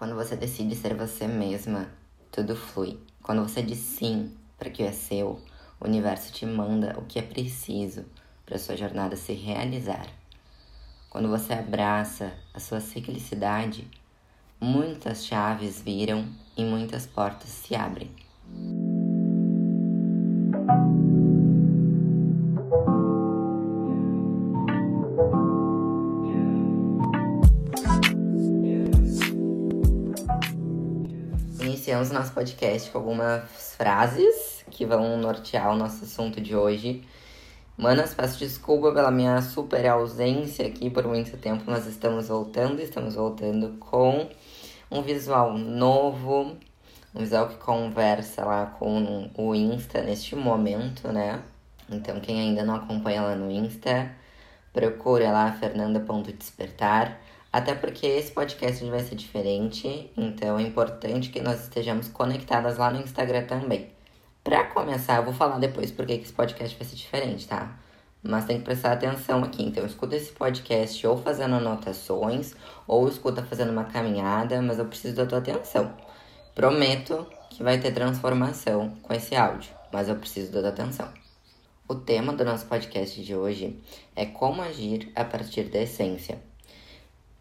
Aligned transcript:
Quando 0.00 0.14
você 0.14 0.34
decide 0.34 0.74
ser 0.74 0.94
você 0.94 1.26
mesma, 1.26 1.86
tudo 2.32 2.56
flui. 2.56 2.98
Quando 3.22 3.42
você 3.42 3.60
diz 3.60 3.76
sim 3.76 4.34
para 4.58 4.70
que 4.70 4.82
é 4.82 4.92
seu, 4.92 5.38
o 5.78 5.84
universo 5.86 6.32
te 6.32 6.46
manda 6.46 6.98
o 6.98 7.04
que 7.04 7.18
é 7.18 7.22
preciso 7.22 8.06
para 8.46 8.58
sua 8.58 8.78
jornada 8.78 9.14
se 9.14 9.34
realizar. 9.34 10.06
Quando 11.10 11.28
você 11.28 11.52
abraça 11.52 12.32
a 12.54 12.58
sua 12.58 12.80
ciclicidade, 12.80 13.90
muitas 14.58 15.26
chaves 15.26 15.82
viram 15.82 16.26
e 16.56 16.64
muitas 16.64 17.06
portas 17.06 17.50
se 17.50 17.74
abrem. 17.74 18.10
Iniciamos 32.00 32.10
nosso 32.10 32.32
podcast 32.32 32.90
com 32.90 32.98
algumas 32.98 33.74
frases 33.76 34.64
que 34.70 34.86
vão 34.86 35.18
nortear 35.18 35.70
o 35.70 35.76
nosso 35.76 36.04
assunto 36.04 36.40
de 36.40 36.56
hoje. 36.56 37.04
Manas, 37.76 38.14
peço 38.14 38.38
desculpa 38.38 38.90
pela 38.90 39.10
minha 39.10 39.42
super 39.42 39.86
ausência 39.86 40.66
aqui 40.66 40.88
por 40.88 41.06
muito 41.06 41.36
tempo, 41.36 41.64
mas 41.66 41.86
estamos 41.86 42.28
voltando, 42.28 42.80
estamos 42.80 43.16
voltando 43.16 43.76
com 43.78 44.30
um 44.90 45.02
visual 45.02 45.58
novo, 45.58 46.56
um 47.14 47.18
visual 47.20 47.48
que 47.48 47.56
conversa 47.56 48.46
lá 48.46 48.66
com 48.66 49.30
o 49.34 49.54
Insta 49.54 50.00
neste 50.02 50.34
momento, 50.34 51.08
né? 51.08 51.42
Então, 51.90 52.18
quem 52.18 52.40
ainda 52.40 52.64
não 52.64 52.76
acompanha 52.76 53.20
lá 53.20 53.34
no 53.34 53.50
Insta, 53.50 54.10
procura 54.72 55.30
lá 55.30 55.52
fernanda.despertar. 55.52 57.20
Até 57.52 57.74
porque 57.74 58.06
esse 58.06 58.30
podcast 58.30 58.84
vai 58.88 59.00
ser 59.00 59.16
diferente, 59.16 60.12
então 60.16 60.56
é 60.56 60.62
importante 60.62 61.30
que 61.30 61.40
nós 61.40 61.62
estejamos 61.62 62.06
conectadas 62.06 62.78
lá 62.78 62.92
no 62.92 63.00
Instagram 63.00 63.44
também. 63.44 63.90
Para 64.44 64.64
começar, 64.64 65.16
eu 65.16 65.24
vou 65.24 65.34
falar 65.34 65.58
depois 65.58 65.90
porque 65.90 66.16
que 66.16 66.24
esse 66.24 66.32
podcast 66.32 66.78
vai 66.78 66.86
ser 66.86 66.94
diferente, 66.94 67.48
tá? 67.48 67.76
Mas 68.22 68.44
tem 68.44 68.58
que 68.58 68.64
prestar 68.64 68.92
atenção 68.92 69.42
aqui. 69.42 69.64
Então, 69.64 69.84
escuta 69.84 70.14
esse 70.14 70.30
podcast 70.30 71.04
ou 71.06 71.18
fazendo 71.18 71.56
anotações, 71.56 72.54
ou 72.86 73.08
escuta 73.08 73.42
fazendo 73.42 73.72
uma 73.72 73.84
caminhada, 73.84 74.62
mas 74.62 74.78
eu 74.78 74.84
preciso 74.84 75.16
da 75.16 75.26
tua 75.26 75.38
atenção. 75.38 75.92
Prometo 76.54 77.26
que 77.48 77.64
vai 77.64 77.80
ter 77.80 77.92
transformação 77.92 78.96
com 79.02 79.12
esse 79.12 79.34
áudio, 79.34 79.72
mas 79.92 80.08
eu 80.08 80.14
preciso 80.14 80.52
da 80.52 80.60
tua 80.60 80.70
atenção. 80.70 81.08
O 81.88 81.96
tema 81.96 82.32
do 82.32 82.44
nosso 82.44 82.66
podcast 82.66 83.20
de 83.20 83.34
hoje 83.34 83.76
é 84.14 84.24
como 84.24 84.62
agir 84.62 85.10
a 85.16 85.24
partir 85.24 85.64
da 85.64 85.82
essência. 85.82 86.49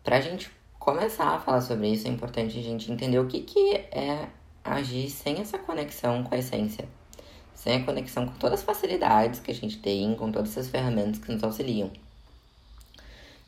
Para 0.09 0.17
a 0.17 0.21
gente 0.21 0.49
começar 0.79 1.35
a 1.35 1.39
falar 1.39 1.61
sobre 1.61 1.87
isso, 1.87 2.07
é 2.07 2.09
importante 2.09 2.57
a 2.57 2.63
gente 2.63 2.91
entender 2.91 3.19
o 3.19 3.27
que, 3.27 3.41
que 3.41 3.75
é 3.91 4.27
agir 4.63 5.07
sem 5.07 5.39
essa 5.39 5.59
conexão 5.59 6.23
com 6.23 6.33
a 6.33 6.39
essência. 6.39 6.89
Sem 7.53 7.75
a 7.75 7.85
conexão 7.85 8.25
com 8.25 8.33
todas 8.39 8.61
as 8.61 8.65
facilidades 8.65 9.39
que 9.39 9.51
a 9.51 9.53
gente 9.53 9.77
tem, 9.77 10.15
com 10.15 10.31
todas 10.31 10.49
essas 10.49 10.67
ferramentas 10.67 11.19
que 11.19 11.31
nos 11.31 11.43
auxiliam. 11.43 11.91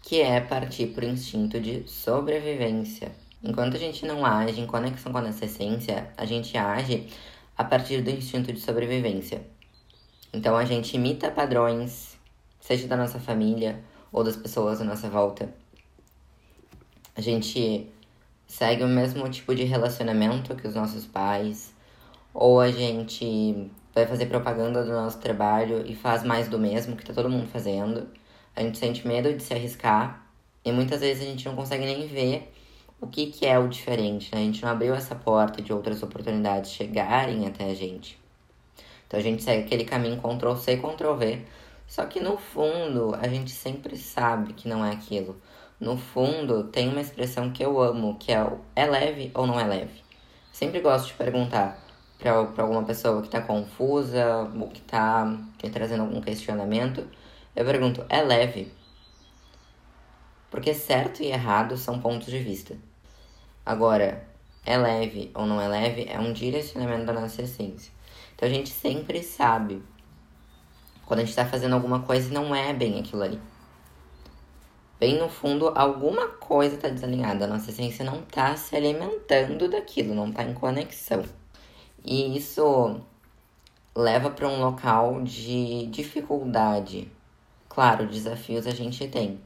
Que 0.04 0.22
é 0.22 0.40
partir 0.40 0.94
por 0.94 1.04
instinto 1.04 1.60
de 1.60 1.90
sobrevivência. 1.90 3.12
Enquanto 3.42 3.76
a 3.76 3.80
gente 3.80 4.06
não 4.06 4.24
age 4.24 4.62
em 4.62 4.68
conexão 4.68 5.12
com 5.12 5.18
a 5.18 5.24
nossa 5.24 5.46
essência, 5.46 6.14
a 6.16 6.26
gente 6.26 6.56
age 6.60 7.08
a 7.58 7.64
partir 7.64 8.04
do 8.04 8.12
instinto 8.12 8.54
de 8.54 8.60
sobrevivência. 8.60 9.42
Então 10.32 10.56
a 10.56 10.64
gente 10.64 10.96
imita 10.96 11.32
padrões, 11.32 12.16
seja 12.60 12.88
da 12.88 12.96
nossa 12.96 13.20
família 13.20 13.84
ou 14.12 14.24
das 14.24 14.36
pessoas 14.36 14.80
à 14.80 14.84
nossa 14.84 15.10
volta 15.10 15.52
a 17.16 17.22
gente 17.22 17.92
segue 18.48 18.84
o 18.84 18.88
mesmo 18.88 19.30
tipo 19.30 19.56
de 19.56 19.64
relacionamento 19.64 20.56
que 20.56 20.68
os 20.68 20.76
nossos 20.76 21.06
pais, 21.06 21.74
ou 22.34 22.60
a 22.60 22.72
gente 22.72 23.70
vai 23.94 24.06
fazer 24.06 24.28
propaganda 24.28 24.84
do 24.84 24.92
nosso 24.92 25.20
trabalho 25.20 25.86
e 25.86 25.96
faz 25.96 26.24
mais 26.24 26.48
do 26.48 26.58
mesmo 26.58 26.96
que 26.96 27.06
tá 27.06 27.14
todo 27.14 27.30
mundo 27.30 27.48
fazendo. 27.48 28.08
A 28.56 28.62
gente 28.62 28.78
sente 28.78 29.08
medo 29.08 29.34
de 29.34 29.44
se 29.44 29.54
arriscar 29.54 30.26
e 30.64 30.72
muitas 30.72 31.02
vezes 31.02 31.24
a 31.24 31.30
gente 31.30 31.46
não 31.46 31.56
consegue 31.56 31.86
nem 31.86 32.08
ver 32.08 32.52
o 33.00 33.08
que, 33.08 33.28
que 33.28 33.46
é 33.46 33.58
o 33.58 33.68
diferente, 33.68 34.34
né? 34.34 34.42
A 34.42 34.44
gente 34.44 34.62
não 34.62 34.70
abriu 34.70 34.94
essa 34.94 35.16
porta 35.16 35.62
de 35.62 35.74
outras 35.74 36.04
oportunidades 36.04 36.72
chegarem 36.72 37.48
até 37.48 37.72
a 37.72 37.74
gente. 37.74 38.20
Então 39.08 39.20
a 39.20 39.24
gente 39.24 39.44
segue 39.44 39.64
aquele 39.64 39.84
caminho 39.84 40.22
Ctrl 40.22 40.56
C, 40.56 40.78
Ctrl 40.78 41.16
V. 41.16 41.46
Só 41.88 42.06
que 42.06 42.22
no 42.22 42.38
fundo 42.38 43.14
a 43.20 43.28
gente 43.28 43.52
sempre 43.52 43.98
sabe 43.98 44.54
que 44.54 44.70
não 44.70 44.86
é 44.86 44.92
aquilo 44.92 45.42
no 45.82 45.98
fundo, 45.98 46.66
tem 46.66 46.90
uma 46.90 47.02
expressão 47.02 47.52
que 47.52 47.66
eu 47.66 47.82
amo, 47.82 48.16
que 48.20 48.32
é 48.32 48.44
o 48.44 48.60
é 48.76 48.86
leve 48.86 49.32
ou 49.34 49.48
não 49.48 49.60
é 49.60 49.64
leve. 49.64 50.04
Sempre 50.52 50.80
gosto 50.80 51.08
de 51.08 51.14
perguntar 51.16 51.84
para 52.20 52.34
alguma 52.34 52.84
pessoa 52.84 53.20
que 53.20 53.28
está 53.28 53.42
confusa 53.42 54.48
ou 54.56 54.68
que 54.68 54.80
está 54.80 55.26
me 55.26 55.70
trazendo 55.72 56.04
algum 56.04 56.22
questionamento. 56.22 57.08
Eu 57.56 57.66
pergunto, 57.66 58.06
é 58.10 58.22
leve? 58.22 58.72
Porque 60.52 60.72
certo 60.72 61.24
e 61.24 61.32
errado 61.32 61.76
são 61.76 62.00
pontos 62.00 62.28
de 62.28 62.38
vista. 62.38 62.78
Agora, 63.66 64.24
é 64.64 64.78
leve 64.78 65.32
ou 65.34 65.48
não 65.48 65.60
é 65.60 65.68
leve 65.68 66.06
é 66.08 66.20
um 66.20 66.32
direcionamento 66.32 67.06
da 67.06 67.14
nossa 67.14 67.42
essência. 67.42 67.92
Então 68.36 68.48
a 68.48 68.52
gente 68.52 68.70
sempre 68.70 69.24
sabe 69.24 69.82
quando 71.08 71.22
a 71.22 71.24
gente 71.24 71.32
está 71.32 71.46
fazendo 71.48 71.74
alguma 71.74 72.04
coisa 72.04 72.30
e 72.30 72.34
não 72.34 72.54
é 72.56 72.72
bem 72.72 73.00
aquilo 73.00 73.24
ali 73.24 73.42
bem 75.02 75.18
no 75.18 75.28
fundo, 75.28 75.74
alguma 75.74 76.28
coisa 76.28 76.76
está 76.76 76.88
desalinhada. 76.88 77.46
A 77.46 77.48
nossa 77.48 77.72
essência 77.72 78.06
não 78.06 78.20
está 78.20 78.56
se 78.56 78.76
alimentando 78.76 79.68
daquilo, 79.68 80.14
não 80.14 80.30
está 80.30 80.44
em 80.44 80.54
conexão. 80.54 81.24
E 82.06 82.38
isso 82.38 83.02
leva 83.96 84.30
para 84.30 84.48
um 84.48 84.62
local 84.62 85.24
de 85.24 85.88
dificuldade. 85.88 87.12
Claro, 87.68 88.06
desafios 88.06 88.68
a 88.68 88.72
gente 88.72 89.08
tem, 89.08 89.40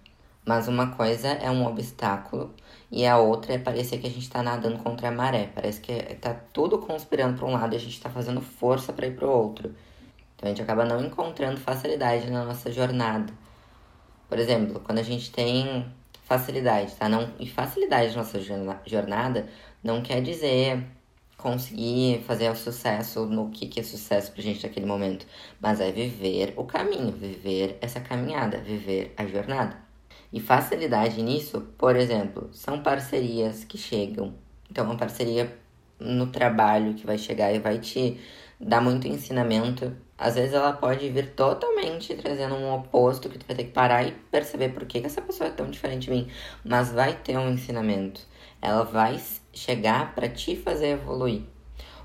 mas 0.46 0.68
uma 0.68 0.88
coisa 0.88 1.30
é 1.30 1.50
um 1.50 1.66
obstáculo 1.66 2.54
e 2.92 3.06
a 3.08 3.18
outra 3.18 3.54
é 3.54 3.58
parecer 3.58 4.00
que 4.00 4.08
a 4.08 4.10
gente 4.10 4.24
está 4.24 4.44
nadando 4.44 4.80
contra 4.80 5.08
a 5.08 5.12
maré. 5.12 5.50
Parece 5.56 5.80
que 5.80 5.94
está 5.94 6.34
tudo 6.34 6.80
conspirando 6.80 7.38
para 7.38 7.48
um 7.48 7.54
lado 7.54 7.72
e 7.74 7.78
a 7.78 7.80
gente 7.80 7.94
está 7.94 8.10
fazendo 8.10 8.42
força 8.42 8.92
para 8.92 9.08
ir 9.08 9.16
para 9.16 9.26
o 9.26 9.32
outro. 9.32 9.74
Então 10.36 10.48
a 10.48 10.50
gente 10.50 10.62
acaba 10.62 10.84
não 10.84 11.00
encontrando 11.02 11.62
facilidade 11.62 12.30
na 12.30 12.44
nossa 12.44 12.74
jornada. 12.74 13.45
Por 14.28 14.40
exemplo, 14.40 14.80
quando 14.80 15.00
a 15.00 15.04
gente 15.04 15.32
tem 15.32 15.86
facilidade, 16.24 16.96
tá? 16.96 17.08
Não, 17.08 17.32
e 17.40 17.48
facilidade 17.48 18.16
na 18.16 18.24
nossa 18.24 18.40
jornada 18.86 19.48
não 19.84 20.02
quer 20.02 20.22
dizer 20.22 20.84
conseguir 21.38 22.24
fazer 22.26 22.50
o 22.50 22.56
sucesso 22.56 23.26
no 23.26 23.50
que, 23.50 23.68
que 23.68 23.80
é 23.80 23.84
sucesso 23.84 24.32
pra 24.32 24.42
gente 24.42 24.66
naquele 24.66 24.86
momento, 24.86 25.28
mas 25.60 25.80
é 25.80 25.92
viver 25.92 26.54
o 26.58 26.64
caminho, 26.64 27.12
viver 27.12 27.78
essa 27.82 28.00
caminhada, 28.00 28.58
viver 28.58 29.14
a 29.16 29.26
jornada. 29.28 29.78
E 30.34 30.40
facilidade 30.40 31.22
nisso, 31.22 31.62
por 31.78 31.96
exemplo, 31.96 32.50
são 32.52 32.82
parcerias 32.82 33.64
que 33.64 33.78
chegam. 33.78 34.34
Então, 34.70 34.86
uma 34.86 34.98
parceria 34.98 35.56
no 36.00 36.28
trabalho 36.28 36.96
que 36.96 37.06
vai 37.06 37.18
chegar 37.18 37.54
e 37.54 37.60
vai 37.60 37.80
te 37.80 38.20
dar 38.60 38.82
muito 38.82 39.08
ensinamento 39.08 39.96
às 40.18 40.36
vezes 40.36 40.54
ela 40.54 40.72
pode 40.74 41.10
vir 41.10 41.32
totalmente 41.32 42.14
trazendo 42.16 42.56
um 42.56 42.74
oposto 42.74 43.30
que 43.30 43.38
tu 43.38 43.46
vai 43.46 43.56
ter 43.56 43.66
que 43.66 43.72
parar 43.72 44.08
e 44.08 44.12
perceber 44.32 44.70
por 44.70 44.86
que, 44.86 45.02
que 45.02 45.08
essa 45.08 45.22
pessoa 45.22 45.50
é 45.50 45.52
tão 45.52 45.70
diferente 45.70 46.06
de 46.06 46.12
mim. 46.12 46.28
Mas 46.64 46.92
vai 46.92 47.14
ter 47.14 47.38
um 47.38 47.50
ensinamento. 47.50 48.22
Ela 48.62 48.84
vai 48.84 49.22
chegar 49.54 50.16
para 50.16 50.30
te 50.30 50.56
fazer 50.56 50.90
evoluir. 50.90 51.44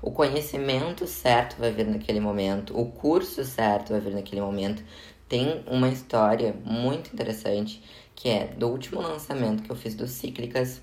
O 0.01 0.11
conhecimento 0.11 1.07
certo 1.07 1.57
vai 1.57 1.71
vir 1.71 1.87
naquele 1.87 2.19
momento, 2.19 2.77
o 2.79 2.91
curso 2.91 3.45
certo 3.45 3.91
vai 3.91 4.01
vir 4.01 4.13
naquele 4.13 4.41
momento. 4.41 4.83
Tem 5.29 5.63
uma 5.67 5.87
história 5.87 6.55
muito 6.65 7.13
interessante 7.13 7.81
que 8.15 8.27
é 8.29 8.47
do 8.47 8.67
último 8.67 9.01
lançamento 9.01 9.63
que 9.63 9.71
eu 9.71 9.75
fiz 9.75 9.95
do 9.95 10.07
Cíclicas, 10.07 10.81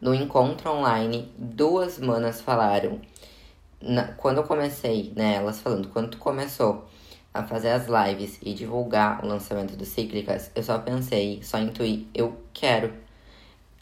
no 0.00 0.14
encontro 0.14 0.70
online, 0.70 1.30
duas 1.36 1.98
manas 1.98 2.40
falaram 2.40 3.00
na, 3.80 4.08
quando 4.12 4.38
eu 4.38 4.44
comecei, 4.44 5.12
né, 5.16 5.36
elas 5.36 5.60
falando, 5.60 5.88
quando 5.88 6.10
tu 6.10 6.18
começou 6.18 6.86
a 7.32 7.42
fazer 7.42 7.70
as 7.70 7.86
lives 7.86 8.38
e 8.42 8.52
divulgar 8.52 9.24
o 9.24 9.28
lançamento 9.28 9.76
do 9.76 9.84
Cíclicas, 9.84 10.50
eu 10.54 10.62
só 10.62 10.78
pensei, 10.78 11.40
só 11.42 11.58
intuí, 11.58 12.08
eu 12.14 12.36
quero. 12.52 12.92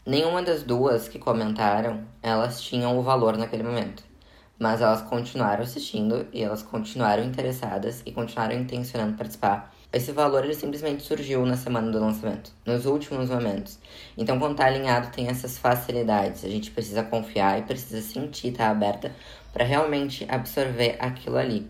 Nenhuma 0.05 0.41
das 0.41 0.63
duas 0.63 1.07
que 1.07 1.19
comentaram, 1.19 2.03
elas 2.21 2.61
tinham 2.61 2.97
o 2.97 3.01
valor 3.01 3.37
naquele 3.37 3.63
momento. 3.63 4.03
Mas 4.57 4.81
elas 4.81 5.01
continuaram 5.01 5.63
assistindo 5.63 6.27
e 6.33 6.43
elas 6.43 6.61
continuaram 6.61 7.23
interessadas 7.23 8.01
e 8.05 8.11
continuaram 8.11 8.55
intencionando 8.55 9.17
participar. 9.17 9.73
Esse 9.91 10.11
valor 10.11 10.43
ele 10.43 10.53
simplesmente 10.53 11.01
surgiu 11.01 11.43
na 11.47 11.57
semana 11.57 11.91
do 11.91 11.99
lançamento, 11.99 12.51
nos 12.63 12.85
últimos 12.85 13.29
momentos. 13.29 13.79
Então, 14.15 14.37
quando 14.37 14.55
tá 14.55 14.65
alinhado, 14.65 15.11
tem 15.11 15.27
essas 15.27 15.57
facilidades. 15.57 16.45
A 16.45 16.49
gente 16.49 16.69
precisa 16.69 17.01
confiar 17.01 17.57
e 17.57 17.63
precisa 17.63 17.99
sentir, 18.01 18.51
tá 18.51 18.69
aberta 18.69 19.11
para 19.53 19.65
realmente 19.65 20.25
absorver 20.29 20.97
aquilo 20.99 21.37
ali. 21.37 21.69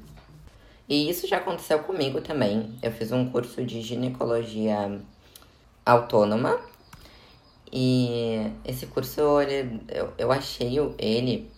E 0.87 1.09
isso 1.09 1.27
já 1.27 1.37
aconteceu 1.37 1.79
comigo 1.83 2.21
também. 2.21 2.77
Eu 2.81 2.91
fiz 2.91 3.11
um 3.11 3.29
curso 3.29 3.63
de 3.65 3.81
ginecologia 3.81 4.99
autônoma 5.85 6.59
E 7.71 8.51
esse 8.65 8.87
curso, 8.87 9.41
ele, 9.41 9.81
eu, 9.89 10.13
eu 10.17 10.31
achei 10.31 10.77
ele 10.97 11.51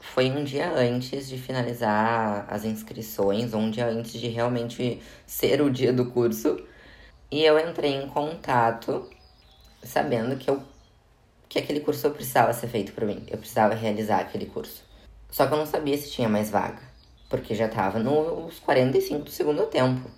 foi 0.00 0.30
um 0.30 0.42
dia 0.44 0.72
antes 0.72 1.28
de 1.28 1.38
finalizar 1.38 2.46
as 2.50 2.64
inscrições, 2.64 3.54
um 3.54 3.70
dia 3.70 3.86
antes 3.86 4.20
de 4.20 4.28
realmente 4.28 5.00
ser 5.26 5.62
o 5.62 5.70
dia 5.70 5.92
do 5.92 6.10
curso. 6.10 6.60
E 7.30 7.44
eu 7.44 7.58
entrei 7.58 7.94
em 7.94 8.08
contato 8.08 9.08
sabendo 9.82 10.36
que, 10.36 10.50
eu, 10.50 10.62
que 11.48 11.58
aquele 11.58 11.80
curso 11.80 12.10
precisava 12.10 12.52
ser 12.52 12.68
feito 12.68 12.92
para 12.92 13.06
mim. 13.06 13.24
Eu 13.28 13.38
precisava 13.38 13.74
realizar 13.74 14.20
aquele 14.20 14.46
curso. 14.46 14.84
Só 15.32 15.46
que 15.46 15.54
eu 15.54 15.58
não 15.58 15.66
sabia 15.66 15.96
se 15.96 16.10
tinha 16.10 16.28
mais 16.28 16.50
vaga, 16.50 16.82
porque 17.30 17.54
já 17.54 17.66
tava 17.66 17.98
nos 17.98 18.58
45 18.58 19.24
do 19.24 19.30
segundo 19.30 19.64
tempo. 19.66 20.10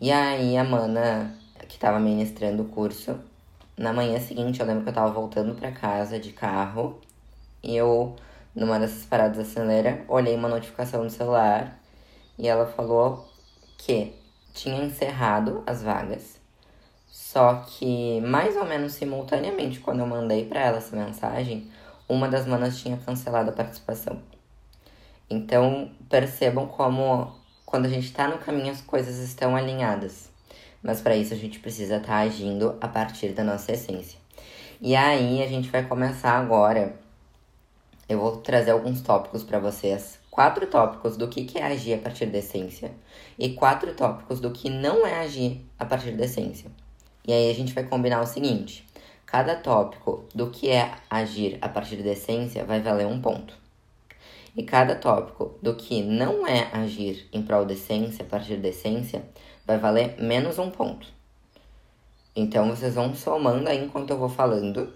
E 0.00 0.10
aí 0.10 0.56
a 0.56 0.64
mana, 0.64 1.36
que 1.68 1.78
tava 1.78 2.00
ministrando 2.00 2.62
o 2.62 2.68
curso, 2.68 3.20
na 3.76 3.92
manhã 3.92 4.18
seguinte 4.18 4.58
eu 4.58 4.66
lembro 4.66 4.82
que 4.82 4.88
eu 4.88 4.94
tava 4.94 5.12
voltando 5.12 5.54
para 5.54 5.70
casa 5.70 6.18
de 6.18 6.32
carro 6.32 6.98
e 7.62 7.76
eu 7.76 8.16
numa 8.54 8.80
dessas 8.80 9.04
paradas 9.04 9.38
acelera, 9.38 10.02
olhei 10.08 10.34
uma 10.34 10.48
notificação 10.48 11.04
no 11.04 11.10
celular 11.10 11.78
e 12.38 12.48
ela 12.48 12.64
falou 12.64 13.28
que 13.76 14.14
tinha 14.54 14.82
encerrado 14.82 15.62
as 15.66 15.82
vagas. 15.82 16.40
Só 17.06 17.56
que 17.66 18.22
mais 18.22 18.56
ou 18.56 18.64
menos 18.64 18.94
simultaneamente, 18.94 19.80
quando 19.80 20.00
eu 20.00 20.06
mandei 20.06 20.46
para 20.46 20.60
ela 20.60 20.78
essa 20.78 20.96
mensagem, 20.96 21.70
uma 22.08 22.26
das 22.26 22.46
manas 22.46 22.78
tinha 22.78 22.96
cancelado 22.96 23.50
a 23.50 23.52
participação. 23.52 24.22
Então, 25.28 25.90
percebam 26.08 26.66
como 26.66 27.34
quando 27.64 27.86
a 27.86 27.88
gente 27.88 28.06
está 28.06 28.28
no 28.28 28.38
caminho 28.38 28.72
as 28.72 28.80
coisas 28.80 29.18
estão 29.18 29.56
alinhadas. 29.56 30.30
Mas 30.82 31.00
para 31.00 31.16
isso 31.16 31.34
a 31.34 31.36
gente 31.36 31.58
precisa 31.58 31.96
estar 31.96 32.08
tá 32.08 32.18
agindo 32.18 32.76
a 32.80 32.86
partir 32.86 33.30
da 33.30 33.42
nossa 33.42 33.72
essência. 33.72 34.18
E 34.80 34.94
aí 34.94 35.42
a 35.42 35.48
gente 35.48 35.68
vai 35.68 35.84
começar 35.84 36.32
agora 36.32 36.96
eu 38.08 38.20
vou 38.20 38.36
trazer 38.36 38.70
alguns 38.70 39.00
tópicos 39.00 39.42
para 39.42 39.58
vocês. 39.58 40.20
Quatro 40.30 40.64
tópicos 40.68 41.16
do 41.16 41.26
que, 41.26 41.44
que 41.44 41.58
é 41.58 41.64
agir 41.64 41.94
a 41.94 41.98
partir 41.98 42.26
da 42.26 42.38
essência. 42.38 42.92
E 43.36 43.50
quatro 43.50 43.92
tópicos 43.94 44.38
do 44.38 44.52
que 44.52 44.70
não 44.70 45.04
é 45.04 45.18
agir 45.18 45.66
a 45.76 45.84
partir 45.84 46.12
da 46.12 46.24
essência. 46.24 46.70
E 47.26 47.32
aí 47.32 47.50
a 47.50 47.54
gente 47.54 47.72
vai 47.72 47.82
combinar 47.82 48.20
o 48.20 48.26
seguinte: 48.26 48.86
cada 49.24 49.56
tópico 49.56 50.24
do 50.32 50.50
que 50.50 50.70
é 50.70 50.92
agir 51.10 51.58
a 51.60 51.68
partir 51.68 51.96
da 51.96 52.12
essência 52.12 52.64
vai 52.64 52.80
valer 52.80 53.08
um 53.08 53.20
ponto. 53.20 53.65
E 54.56 54.62
cada 54.62 54.94
tópico 54.94 55.58
do 55.62 55.74
que 55.74 56.02
não 56.02 56.46
é 56.46 56.70
agir 56.72 57.28
em 57.32 57.42
prol 57.42 57.66
da 57.66 57.74
essência, 57.74 58.24
a 58.24 58.28
partir 58.28 58.56
da 58.56 58.68
essência, 58.68 59.22
vai 59.66 59.78
valer 59.78 60.16
menos 60.18 60.58
um 60.58 60.70
ponto. 60.70 61.06
Então 62.34 62.68
vocês 62.68 62.94
vão 62.94 63.14
somando 63.14 63.68
aí 63.68 63.84
enquanto 63.84 64.10
eu 64.10 64.18
vou 64.18 64.28
falando 64.28 64.92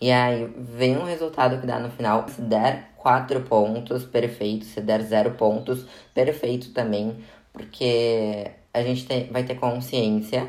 e 0.00 0.12
aí 0.12 0.46
vem 0.56 0.96
um 0.96 1.04
resultado 1.04 1.60
que 1.60 1.66
dá 1.66 1.78
no 1.78 1.90
final. 1.90 2.28
Se 2.28 2.40
der 2.40 2.92
quatro 2.96 3.40
pontos, 3.42 4.04
perfeito. 4.04 4.64
Se 4.64 4.80
der 4.80 5.02
zero 5.02 5.32
pontos, 5.32 5.86
perfeito 6.14 6.72
também. 6.72 7.16
Porque 7.52 8.50
a 8.72 8.82
gente 8.82 9.06
vai 9.30 9.42
ter 9.44 9.56
consciência 9.56 10.48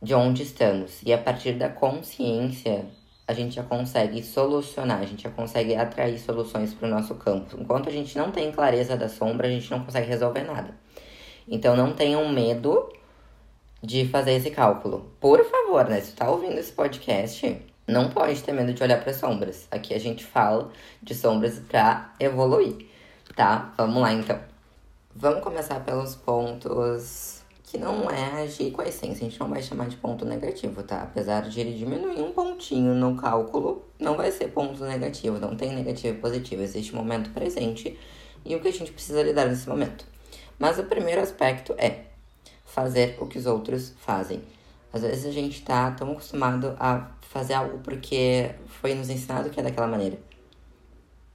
de 0.00 0.14
onde 0.14 0.44
estamos. 0.44 1.02
E 1.04 1.12
a 1.12 1.18
partir 1.18 1.54
da 1.54 1.68
consciência, 1.68 2.86
a 3.28 3.32
gente 3.32 3.56
já 3.56 3.62
consegue 3.62 4.22
solucionar, 4.22 5.00
a 5.00 5.04
gente 5.04 5.24
já 5.24 5.30
consegue 5.30 5.74
atrair 5.74 6.18
soluções 6.18 6.72
para 6.72 6.86
o 6.86 6.90
nosso 6.90 7.14
campo. 7.16 7.56
Enquanto 7.58 7.88
a 7.88 7.92
gente 7.92 8.16
não 8.16 8.30
tem 8.30 8.52
clareza 8.52 8.96
da 8.96 9.08
sombra, 9.08 9.48
a 9.48 9.50
gente 9.50 9.70
não 9.70 9.84
consegue 9.84 10.06
resolver 10.06 10.44
nada. 10.44 10.74
Então 11.48 11.76
não 11.76 11.92
tenham 11.92 12.28
medo 12.28 12.92
de 13.82 14.06
fazer 14.08 14.32
esse 14.32 14.50
cálculo. 14.50 15.10
Por 15.20 15.44
favor, 15.44 15.88
né? 15.88 16.00
Se 16.00 16.12
tu 16.12 16.16
tá 16.16 16.30
ouvindo 16.30 16.58
esse 16.58 16.72
podcast, 16.72 17.60
não 17.86 18.10
pode 18.10 18.42
ter 18.42 18.52
medo 18.52 18.72
de 18.72 18.82
olhar 18.82 19.02
para 19.02 19.12
sombras. 19.12 19.66
Aqui 19.70 19.94
a 19.94 20.00
gente 20.00 20.24
fala 20.24 20.70
de 21.02 21.14
sombras 21.14 21.58
para 21.58 22.12
evoluir, 22.20 22.86
tá? 23.34 23.72
Vamos 23.76 24.02
lá 24.02 24.12
então. 24.12 24.38
Vamos 25.14 25.42
começar 25.42 25.80
pelos 25.80 26.14
pontos 26.14 27.42
que 27.76 27.82
não 27.82 28.10
é 28.10 28.42
agir 28.42 28.70
com 28.70 28.80
a 28.80 28.88
essência. 28.88 29.26
A 29.26 29.28
gente 29.30 29.38
não 29.38 29.48
vai 29.48 29.62
chamar 29.62 29.88
de 29.88 29.96
ponto 29.96 30.24
negativo, 30.24 30.82
tá? 30.82 31.02
Apesar 31.02 31.42
de 31.42 31.60
ele 31.60 31.76
diminuir 31.76 32.20
um 32.22 32.32
pontinho 32.32 32.94
no 32.94 33.16
cálculo, 33.16 33.84
não 33.98 34.16
vai 34.16 34.32
ser 34.32 34.48
ponto 34.48 34.82
negativo. 34.84 35.38
Não 35.38 35.54
tem 35.54 35.74
negativo 35.74 36.16
e 36.16 36.20
positivo. 36.20 36.62
Existe 36.62 36.94
um 36.94 36.98
momento 36.98 37.30
presente 37.30 37.98
e 38.44 38.56
o 38.56 38.60
que 38.60 38.68
a 38.68 38.72
gente 38.72 38.92
precisa 38.92 39.22
lidar 39.22 39.46
nesse 39.46 39.68
momento. 39.68 40.06
Mas 40.58 40.78
o 40.78 40.84
primeiro 40.84 41.20
aspecto 41.20 41.74
é 41.76 42.04
fazer 42.64 43.18
o 43.20 43.26
que 43.26 43.38
os 43.38 43.46
outros 43.46 43.92
fazem. 43.98 44.40
Às 44.92 45.02
vezes 45.02 45.26
a 45.26 45.30
gente 45.30 45.62
tá 45.62 45.90
tão 45.90 46.12
acostumado 46.12 46.74
a 46.80 47.10
fazer 47.20 47.54
algo 47.54 47.78
porque 47.80 48.54
foi 48.66 48.94
nos 48.94 49.10
ensinado 49.10 49.50
que 49.50 49.60
é 49.60 49.62
daquela 49.62 49.86
maneira. 49.86 50.18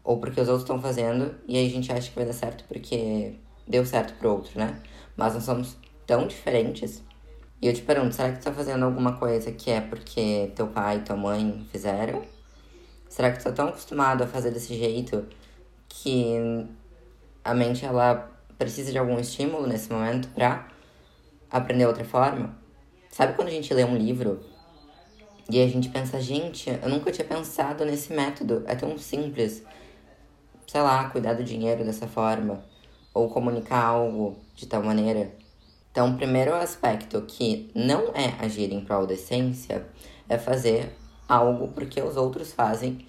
Ou 0.03 0.17
porque 0.17 0.41
os 0.41 0.47
outros 0.47 0.63
estão 0.63 0.81
fazendo 0.81 1.35
e 1.47 1.55
aí 1.55 1.67
a 1.67 1.69
gente 1.69 1.91
acha 1.91 2.09
que 2.09 2.15
vai 2.15 2.25
dar 2.25 2.33
certo 2.33 2.63
porque 2.67 3.35
deu 3.67 3.85
certo 3.85 4.15
pro 4.17 4.31
outro, 4.31 4.57
né? 4.57 4.81
Mas 5.15 5.35
nós 5.35 5.43
somos 5.43 5.77
tão 6.05 6.27
diferentes. 6.27 7.03
E 7.61 7.67
eu 7.67 7.73
te 7.73 7.81
pergunto, 7.81 8.15
será 8.15 8.31
que 8.31 8.39
tu 8.39 8.43
tá 8.43 8.51
fazendo 8.51 8.85
alguma 8.85 9.17
coisa 9.17 9.51
que 9.51 9.69
é 9.69 9.81
porque 9.81 10.51
teu 10.55 10.67
pai 10.67 10.97
e 10.97 11.01
tua 11.01 11.15
mãe 11.15 11.65
fizeram? 11.71 12.23
Será 13.07 13.31
que 13.31 13.39
tu 13.39 13.43
tá 13.43 13.51
tão 13.51 13.67
acostumado 13.67 14.23
a 14.23 14.27
fazer 14.27 14.51
desse 14.51 14.75
jeito 14.75 15.27
que 15.87 16.65
a 17.43 17.53
mente 17.53 17.85
ela 17.85 18.31
precisa 18.57 18.91
de 18.91 18.97
algum 18.97 19.19
estímulo 19.19 19.67
nesse 19.67 19.91
momento 19.91 20.29
pra 20.29 20.67
aprender 21.49 21.85
outra 21.85 22.03
forma? 22.03 22.57
Sabe 23.09 23.33
quando 23.33 23.49
a 23.49 23.51
gente 23.51 23.73
lê 23.73 23.83
um 23.83 23.97
livro 23.97 24.39
e 25.49 25.61
a 25.61 25.67
gente 25.67 25.89
pensa, 25.89 26.21
gente, 26.21 26.69
eu 26.81 26.87
nunca 26.87 27.11
tinha 27.11 27.27
pensado 27.27 27.83
nesse 27.83 28.13
método, 28.13 28.63
é 28.65 28.73
tão 28.73 28.97
simples. 28.97 29.63
Sei 30.65 30.81
lá, 30.81 31.09
cuidar 31.09 31.33
do 31.33 31.43
dinheiro 31.43 31.83
dessa 31.83 32.07
forma, 32.07 32.63
ou 33.13 33.29
comunicar 33.29 33.83
algo 33.83 34.37
de 34.55 34.65
tal 34.65 34.81
maneira. 34.81 35.35
Então, 35.91 36.11
o 36.11 36.15
primeiro 36.15 36.53
aspecto 36.55 37.21
que 37.23 37.69
não 37.75 38.13
é 38.15 38.33
agir 38.39 38.71
em 38.71 38.83
prol 38.83 39.05
da 39.05 39.13
essência 39.13 39.85
é 40.29 40.37
fazer 40.37 40.95
algo 41.27 41.67
porque 41.69 42.01
os 42.01 42.15
outros 42.15 42.53
fazem 42.53 43.05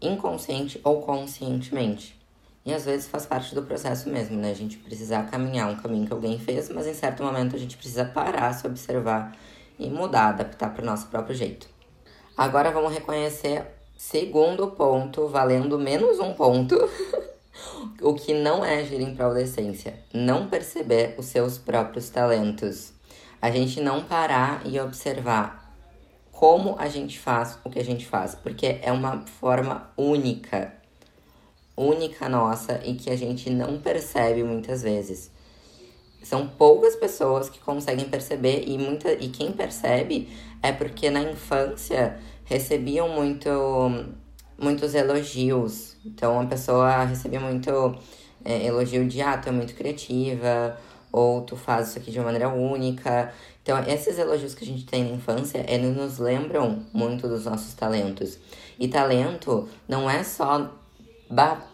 inconsciente 0.00 0.80
ou 0.82 1.02
conscientemente. 1.02 2.16
E 2.64 2.74
às 2.74 2.84
vezes 2.84 3.06
faz 3.06 3.24
parte 3.24 3.54
do 3.54 3.62
processo 3.62 4.08
mesmo, 4.08 4.36
né? 4.36 4.50
A 4.50 4.54
gente 4.54 4.76
precisa 4.78 5.22
caminhar 5.22 5.70
um 5.70 5.76
caminho 5.76 6.06
que 6.06 6.12
alguém 6.12 6.38
fez, 6.38 6.68
mas 6.68 6.86
em 6.86 6.94
certo 6.94 7.22
momento 7.22 7.54
a 7.54 7.58
gente 7.58 7.76
precisa 7.76 8.04
parar, 8.04 8.52
se 8.52 8.66
observar 8.66 9.36
e 9.78 9.88
mudar, 9.88 10.28
adaptar 10.28 10.72
para 10.74 10.82
o 10.82 10.86
nosso 10.86 11.06
próprio 11.06 11.36
jeito. 11.36 11.68
Agora 12.36 12.70
vamos 12.70 12.92
reconhecer 12.92 13.66
segundo 13.96 14.68
ponto, 14.72 15.28
valendo 15.28 15.78
menos 15.78 16.18
um 16.18 16.34
ponto, 16.34 16.76
o 18.00 18.14
que 18.14 18.34
não 18.34 18.64
é 18.64 18.80
agir 18.80 19.00
em 19.00 19.14
prol 19.14 19.34
da 19.34 19.42
essência. 19.42 19.98
Não 20.12 20.48
perceber 20.48 21.14
os 21.18 21.26
seus 21.26 21.58
próprios 21.58 22.08
talentos. 22.10 22.92
A 23.40 23.50
gente 23.50 23.80
não 23.80 24.04
parar 24.04 24.62
e 24.66 24.78
observar 24.80 25.74
como 26.32 26.76
a 26.78 26.88
gente 26.88 27.18
faz 27.18 27.58
o 27.64 27.70
que 27.70 27.78
a 27.78 27.84
gente 27.84 28.06
faz, 28.06 28.34
porque 28.34 28.78
é 28.82 28.92
uma 28.92 29.20
forma 29.26 29.90
única 29.96 30.76
única 31.76 32.28
nossa 32.28 32.80
e 32.84 32.94
que 32.94 33.10
a 33.10 33.16
gente 33.16 33.50
não 33.50 33.78
percebe 33.78 34.42
muitas 34.42 34.82
vezes. 34.82 35.30
São 36.22 36.48
poucas 36.48 36.96
pessoas 36.96 37.48
que 37.48 37.60
conseguem 37.60 38.08
perceber 38.08 38.64
e 38.66 38.78
muita 38.78 39.12
e 39.12 39.28
quem 39.28 39.52
percebe 39.52 40.28
é 40.62 40.72
porque 40.72 41.10
na 41.10 41.20
infância 41.22 42.18
recebiam 42.44 43.08
muito 43.08 43.48
muitos 44.58 44.94
elogios. 44.94 45.96
Então 46.04 46.40
a 46.40 46.46
pessoa 46.46 47.04
recebia 47.04 47.40
muito 47.40 47.96
é, 48.44 48.66
elogio 48.66 49.06
de 49.06 49.20
ah, 49.20 49.36
tu 49.36 49.48
é 49.48 49.52
muito 49.52 49.74
criativa, 49.74 50.78
ou 51.12 51.42
tu 51.42 51.56
faz 51.56 51.88
isso 51.88 51.98
aqui 51.98 52.10
de 52.10 52.18
uma 52.18 52.26
maneira 52.26 52.48
única. 52.48 53.32
Então, 53.62 53.82
esses 53.84 54.18
elogios 54.18 54.54
que 54.54 54.64
a 54.64 54.66
gente 54.66 54.84
tem 54.84 55.02
na 55.02 55.16
infância, 55.16 55.64
eles 55.66 55.96
nos 55.96 56.18
lembram 56.18 56.84
muito 56.92 57.26
dos 57.26 57.46
nossos 57.46 57.74
talentos. 57.74 58.38
E 58.78 58.86
talento 58.86 59.68
não 59.88 60.08
é 60.08 60.22
só 60.22 60.70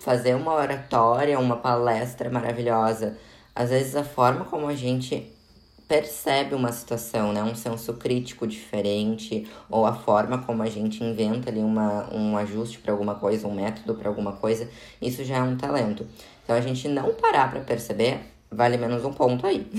fazer 0.01 0.35
uma 0.35 0.55
oratória, 0.55 1.39
uma 1.39 1.57
palestra 1.57 2.31
maravilhosa. 2.31 3.19
Às 3.55 3.71
vezes 3.71 3.97
a 3.97 4.05
forma 4.05 4.45
como 4.45 4.69
a 4.69 4.75
gente 4.75 5.32
percebe 5.93 6.55
uma 6.55 6.73
situação, 6.73 7.35
né? 7.35 7.43
Um 7.43 7.55
senso 7.55 7.93
crítico 7.93 8.47
diferente, 8.47 9.47
ou 9.69 9.85
a 9.85 9.93
forma 9.93 10.39
como 10.39 10.63
a 10.63 10.67
gente 10.67 11.05
inventa 11.05 11.51
ali 11.51 11.61
uma, 11.61 12.09
um 12.11 12.35
ajuste 12.39 12.79
para 12.79 12.93
alguma 12.93 13.17
coisa, 13.17 13.47
um 13.47 13.55
método 13.55 13.95
para 13.95 14.09
alguma 14.09 14.33
coisa, 14.33 14.71
isso 15.03 15.23
já 15.23 15.37
é 15.37 15.43
um 15.43 15.55
talento. 15.55 16.07
Então 16.43 16.57
a 16.57 16.63
gente 16.63 16.89
não 16.89 17.13
parar 17.13 17.51
para 17.51 17.61
perceber, 17.61 18.21
vale 18.51 18.79
menos 18.79 19.05
um 19.05 19.13
ponto 19.13 19.47
aí. 19.47 19.71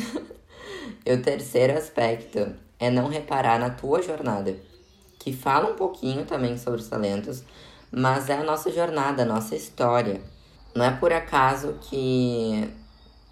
e 1.03 1.12
o 1.12 1.20
terceiro 1.20 1.75
aspecto 1.75 2.53
é 2.79 2.91
não 2.91 3.08
reparar 3.08 3.58
na 3.58 3.72
tua 3.72 4.00
jornada, 4.00 4.55
que 5.17 5.34
fala 5.34 5.72
um 5.72 5.75
pouquinho 5.75 6.25
também 6.25 6.60
sobre 6.60 6.79
os 6.79 6.88
talentos, 6.88 7.43
mas 7.91 8.29
é 8.29 8.38
a 8.38 8.43
nossa 8.43 8.72
jornada, 8.72 9.24
a 9.24 9.25
nossa 9.25 9.55
história. 9.55 10.22
Não 10.75 10.86
é 10.86 10.91
por 10.91 11.12
acaso 11.12 11.79
que 11.82 12.72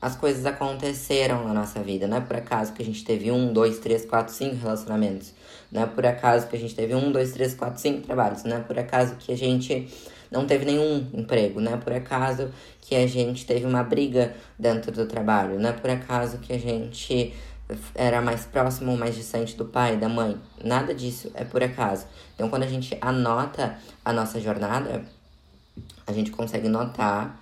as 0.01 0.15
coisas 0.15 0.45
aconteceram 0.45 1.47
na 1.47 1.53
nossa 1.53 1.79
vida. 1.81 2.07
Não 2.07 2.17
é 2.17 2.21
por 2.21 2.35
acaso 2.35 2.73
que 2.73 2.81
a 2.81 2.85
gente 2.85 3.05
teve 3.05 3.31
um, 3.31 3.53
dois, 3.53 3.77
três, 3.79 4.03
quatro, 4.03 4.33
cinco 4.33 4.55
relacionamentos. 4.55 5.33
Não 5.71 5.83
é 5.83 5.85
por 5.85 6.05
acaso 6.05 6.47
que 6.47 6.55
a 6.55 6.59
gente 6.59 6.73
teve 6.73 6.95
um, 6.95 7.11
dois, 7.11 7.31
três, 7.31 7.53
quatro, 7.53 7.79
cinco 7.79 8.01
trabalhos. 8.01 8.43
Não 8.43 8.57
é 8.57 8.59
por 8.59 8.79
acaso 8.79 9.15
que 9.15 9.31
a 9.31 9.37
gente 9.37 9.87
não 10.31 10.47
teve 10.47 10.65
nenhum 10.65 11.07
emprego. 11.13 11.61
Não 11.61 11.73
é 11.73 11.77
por 11.77 11.93
acaso 11.93 12.49
que 12.81 12.95
a 12.95 13.05
gente 13.05 13.45
teve 13.45 13.65
uma 13.65 13.83
briga 13.83 14.35
dentro 14.57 14.91
do 14.91 15.05
trabalho. 15.05 15.59
Não 15.59 15.69
é 15.69 15.73
por 15.73 15.89
acaso 15.89 16.39
que 16.39 16.51
a 16.51 16.59
gente 16.59 17.33
era 17.93 18.21
mais 18.21 18.45
próximo 18.45 18.91
ou 18.91 18.97
mais 18.97 19.15
distante 19.15 19.55
do 19.55 19.65
pai, 19.65 19.97
da 19.97 20.09
mãe. 20.09 20.37
Nada 20.63 20.93
disso 20.95 21.31
é 21.35 21.43
por 21.43 21.63
acaso. 21.63 22.05
Então, 22.33 22.49
quando 22.49 22.63
a 22.63 22.67
gente 22.67 22.97
anota 22.99 23.77
a 24.03 24.11
nossa 24.11 24.41
jornada, 24.41 25.03
a 26.07 26.11
gente 26.11 26.31
consegue 26.31 26.67
notar 26.67 27.40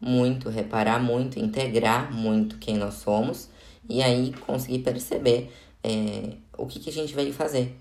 muito, 0.00 0.48
reparar 0.48 0.98
muito, 0.98 1.38
integrar 1.38 2.12
muito 2.12 2.58
quem 2.58 2.76
nós 2.76 2.94
somos 2.94 3.48
e 3.88 4.02
aí 4.02 4.32
conseguir 4.46 4.80
perceber 4.80 5.52
é, 5.82 6.34
o 6.56 6.66
que, 6.66 6.78
que 6.78 6.90
a 6.90 6.92
gente 6.92 7.14
veio 7.14 7.32
fazer. 7.32 7.76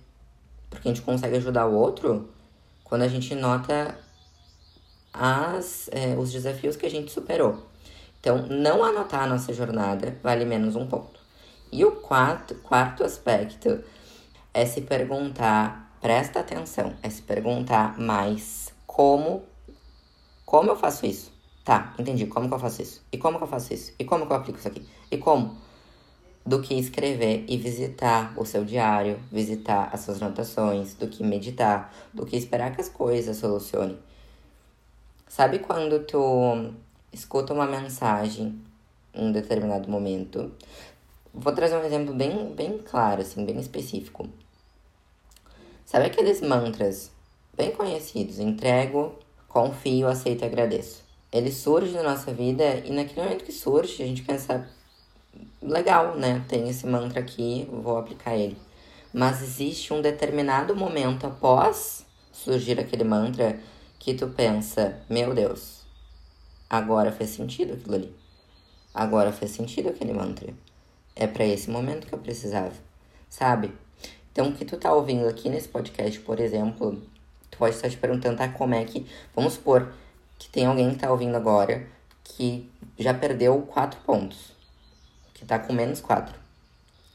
Porque 0.70 0.88
a 0.88 0.94
gente 0.94 1.04
consegue 1.04 1.38
ajudar 1.38 1.68
o 1.68 1.76
outro 1.76 2.30
quando 2.84 3.04
a 3.04 3.08
gente 3.08 3.36
nota 3.36 3.98
as, 5.14 5.90
é, 5.92 6.16
os 6.16 6.32
desafios 6.32 6.76
que 6.76 6.86
a 6.86 6.90
gente 6.90 7.12
superou. 7.12 7.66
Então, 8.20 8.46
não 8.48 8.84
anotar 8.84 9.24
a 9.24 9.28
nossa 9.28 9.54
jornada 9.54 10.18
vale 10.24 10.46
menos 10.46 10.76
um 10.76 10.88
ponto. 10.88 11.20
E 11.72 11.84
o 11.84 11.92
quarto, 11.92 12.56
quarto 12.56 13.04
aspecto 13.04 13.84
é 14.54 14.66
se 14.66 14.82
perguntar, 14.82 15.98
presta 16.02 16.40
atenção, 16.40 16.94
é 17.04 17.10
se 17.10 17.22
perguntar 17.22 18.00
mais 18.00 18.74
como, 18.86 19.44
como 20.46 20.72
eu 20.72 20.76
faço 20.76 21.06
isso? 21.06 21.37
Tá, 21.68 21.94
entendi. 22.00 22.26
Como 22.28 22.48
que 22.48 22.54
eu 22.54 22.60
faço 22.60 22.82
isso? 22.82 23.04
E 23.12 23.18
como 23.18 23.38
que 23.38 23.44
eu 23.44 23.48
faço 23.50 23.74
isso? 23.74 23.94
E 24.00 24.06
como 24.06 24.26
que 24.26 24.32
eu 24.32 24.38
aplico 24.38 24.58
isso 24.58 24.70
aqui? 24.70 24.88
E 25.12 25.18
como? 25.18 25.58
Do 26.46 26.62
que 26.62 26.74
escrever 26.74 27.44
e 27.46 27.58
visitar 27.58 28.34
o 28.38 28.46
seu 28.46 28.64
diário, 28.64 29.20
visitar 29.30 29.90
as 29.92 30.00
suas 30.00 30.22
anotações, 30.22 30.94
do 30.94 31.10
que 31.10 31.26
meditar, 31.26 31.94
do 32.14 32.26
que 32.26 32.38
esperar 32.38 32.74
que 32.74 32.80
as 32.80 32.88
coisas 32.88 33.36
solucionem. 33.36 34.00
Sabe 35.28 35.60
quando 35.60 36.06
tu 36.06 36.74
escuta 37.12 37.54
uma 37.54 37.66
mensagem 37.66 38.62
em 39.14 39.28
um 39.28 39.34
determinado 39.34 39.90
momento? 39.90 40.50
Vou 41.34 41.52
trazer 41.52 41.76
um 41.76 41.84
exemplo 41.84 42.14
bem, 42.14 42.54
bem 42.56 42.78
claro, 42.78 43.22
assim, 43.22 43.44
bem 43.44 43.60
específico. 43.60 44.30
Sabe 45.86 46.06
aqueles 46.06 46.40
mantras 46.40 47.12
bem 47.58 47.72
conhecidos? 47.72 48.40
Entrego, 48.40 49.16
confio, 49.50 50.08
aceito 50.08 50.44
e 50.44 50.46
agradeço 50.46 51.07
ele 51.31 51.51
surge 51.51 51.93
na 51.93 52.03
nossa 52.03 52.34
vida 52.34 52.63
e 52.86 52.91
naquele 52.91 53.22
momento 53.22 53.43
que 53.43 53.51
surge, 53.51 54.01
a 54.01 54.05
gente 54.05 54.24
pensa, 54.24 54.67
legal, 55.62 56.15
né? 56.15 56.43
Tem 56.48 56.69
esse 56.69 56.86
mantra 56.86 57.19
aqui, 57.19 57.67
vou 57.72 57.98
aplicar 57.98 58.36
ele. 58.36 58.57
Mas 59.13 59.41
existe 59.41 59.93
um 59.93 60.01
determinado 60.01 60.75
momento 60.75 61.27
após 61.27 62.05
surgir 62.31 62.79
aquele 62.79 63.03
mantra 63.03 63.60
que 64.00 64.13
tu 64.13 64.27
pensa, 64.27 65.01
meu 65.10 65.34
Deus, 65.34 65.81
agora 66.69 67.12
fez 67.12 67.31
sentido 67.31 67.74
aquilo 67.74 67.96
ali. 67.96 68.15
Agora 68.93 69.31
fez 69.31 69.51
sentido 69.51 69.89
aquele 69.89 70.13
mantra. 70.13 70.53
É 71.15 71.27
para 71.27 71.46
esse 71.46 71.69
momento 71.69 72.07
que 72.07 72.13
eu 72.13 72.19
precisava, 72.19 72.74
sabe? 73.29 73.74
Então, 74.31 74.50
o 74.50 74.53
que 74.53 74.65
tu 74.65 74.77
tá 74.77 74.93
ouvindo 74.93 75.27
aqui 75.27 75.50
nesse 75.50 75.67
podcast, 75.67 76.19
por 76.19 76.39
exemplo, 76.39 77.01
tu 77.50 77.57
pode 77.57 77.75
estar 77.75 77.89
te 77.89 77.98
perguntando, 77.98 78.38
tá, 78.38 78.48
como 78.50 78.75
é 78.75 78.86
que. 78.86 79.05
Vamos 79.36 79.53
supor, 79.53 79.91
que 80.38 80.50
tem 80.50 80.65
alguém 80.65 80.91
que 80.91 81.00
tá 81.00 81.12
ouvindo 81.12 81.36
agora 81.36 81.88
que 82.24 82.70
já 82.98 83.13
perdeu 83.13 83.62
quatro 83.62 84.00
pontos, 84.01 84.51
que 85.34 85.46
tá 85.46 85.58
com 85.58 85.74
menos 85.74 86.01
quatro. 86.01 86.36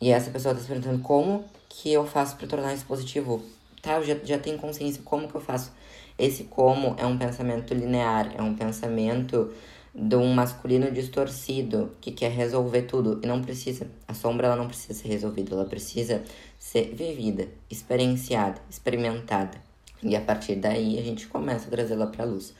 E 0.01 0.11
essa 0.11 0.31
pessoa 0.31 0.55
tá 0.55 0.61
se 0.61 0.67
perguntando 0.67 1.01
como 1.03 1.45
que 1.69 1.93
eu 1.93 2.07
faço 2.07 2.37
para 2.37 2.47
tornar 2.47 2.75
isso 2.75 2.85
positivo. 2.87 3.43
Tá, 3.81 3.95
eu 3.95 4.05
já, 4.05 4.17
já 4.25 4.39
tenho 4.39 4.59
consciência, 4.59 5.03
como 5.05 5.29
que 5.29 5.35
eu 5.35 5.41
faço? 5.41 5.73
Esse 6.19 6.45
como 6.45 6.95
é 6.99 7.07
um 7.07 7.19
pensamento 7.19 7.75
linear, 7.75 8.33
é 8.37 8.43
um 8.43 8.55
pensamento 8.55 9.53
de 9.95 10.17
um 10.17 10.33
masculino 10.33 10.91
distorcido 10.91 11.93
que 12.01 12.13
quer 12.13 12.31
resolver 12.31 12.83
tudo 12.83 13.21
e 13.23 13.27
não 13.27 13.43
precisa. 13.43 13.91
A 14.09 14.15
sombra 14.15 14.47
ela 14.47 14.57
não 14.57 14.69
precisa 14.69 14.95
ser 14.95 15.09
resolvida, 15.09 15.55
ela 15.55 15.65
precisa 15.65 16.23
ser 16.59 16.95
vivida, 16.95 17.49
experienciada, 17.71 18.61
experimentada. 18.71 19.61
E 20.03 20.17
a 20.17 20.21
partir 20.21 20.57
daí 20.57 20.99
a 20.99 21.03
gente 21.03 21.27
começa 21.27 21.69
a 21.69 21.71
trazê-la 21.71 22.07
para 22.07 22.25
luz. 22.25 22.55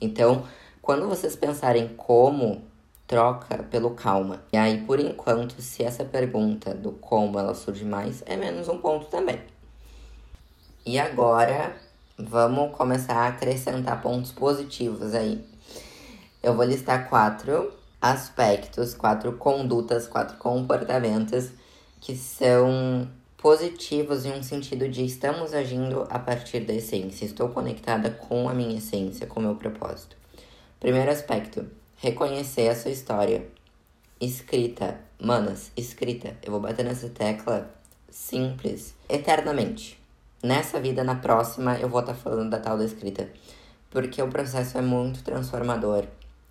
Então, 0.00 0.44
quando 0.80 1.08
vocês 1.08 1.36
pensarem 1.36 1.88
como, 1.96 2.62
troca 3.06 3.62
pelo 3.64 3.90
calma. 3.90 4.42
E 4.52 4.56
aí, 4.56 4.84
por 4.84 5.00
enquanto, 5.00 5.60
se 5.60 5.82
essa 5.82 6.04
pergunta 6.04 6.74
do 6.74 6.92
como 6.92 7.38
ela 7.38 7.54
surge 7.54 7.84
mais, 7.84 8.22
é 8.26 8.36
menos 8.36 8.68
um 8.68 8.78
ponto 8.78 9.06
também. 9.06 9.40
E 10.84 10.98
agora, 10.98 11.74
vamos 12.18 12.76
começar 12.76 13.16
a 13.16 13.28
acrescentar 13.28 14.00
pontos 14.02 14.30
positivos 14.32 15.14
aí. 15.14 15.44
Eu 16.42 16.54
vou 16.54 16.64
listar 16.64 17.08
quatro 17.08 17.72
aspectos, 18.00 18.94
quatro 18.94 19.32
condutas, 19.32 20.06
quatro 20.06 20.36
comportamentos 20.36 21.50
que 22.00 22.14
são 22.16 23.08
positivos 23.38 24.26
em 24.26 24.32
um 24.32 24.42
sentido 24.42 24.88
de 24.88 25.04
estamos 25.04 25.54
agindo 25.54 26.06
a 26.10 26.18
partir 26.18 26.60
da 26.60 26.74
essência, 26.74 27.24
estou 27.24 27.48
conectada 27.48 28.10
com 28.10 28.48
a 28.48 28.52
minha 28.52 28.76
essência, 28.76 29.26
com 29.26 29.38
o 29.38 29.42
meu 29.42 29.54
propósito. 29.54 30.16
Primeiro 30.80 31.10
aspecto, 31.10 31.64
reconhecer 31.96 32.68
a 32.68 32.74
sua 32.74 32.90
história. 32.90 33.46
Escrita, 34.20 35.00
manas, 35.20 35.70
escrita. 35.76 36.36
Eu 36.42 36.50
vou 36.50 36.60
bater 36.60 36.84
nessa 36.84 37.08
tecla 37.08 37.70
simples, 38.10 38.94
eternamente. 39.08 39.98
Nessa 40.42 40.80
vida, 40.80 41.04
na 41.04 41.14
próxima, 41.14 41.78
eu 41.78 41.88
vou 41.88 42.00
estar 42.00 42.14
tá 42.14 42.18
falando 42.18 42.50
da 42.50 42.58
tal 42.58 42.76
da 42.76 42.84
escrita. 42.84 43.28
Porque 43.90 44.20
o 44.20 44.28
processo 44.28 44.76
é 44.78 44.82
muito 44.82 45.22
transformador. 45.22 46.04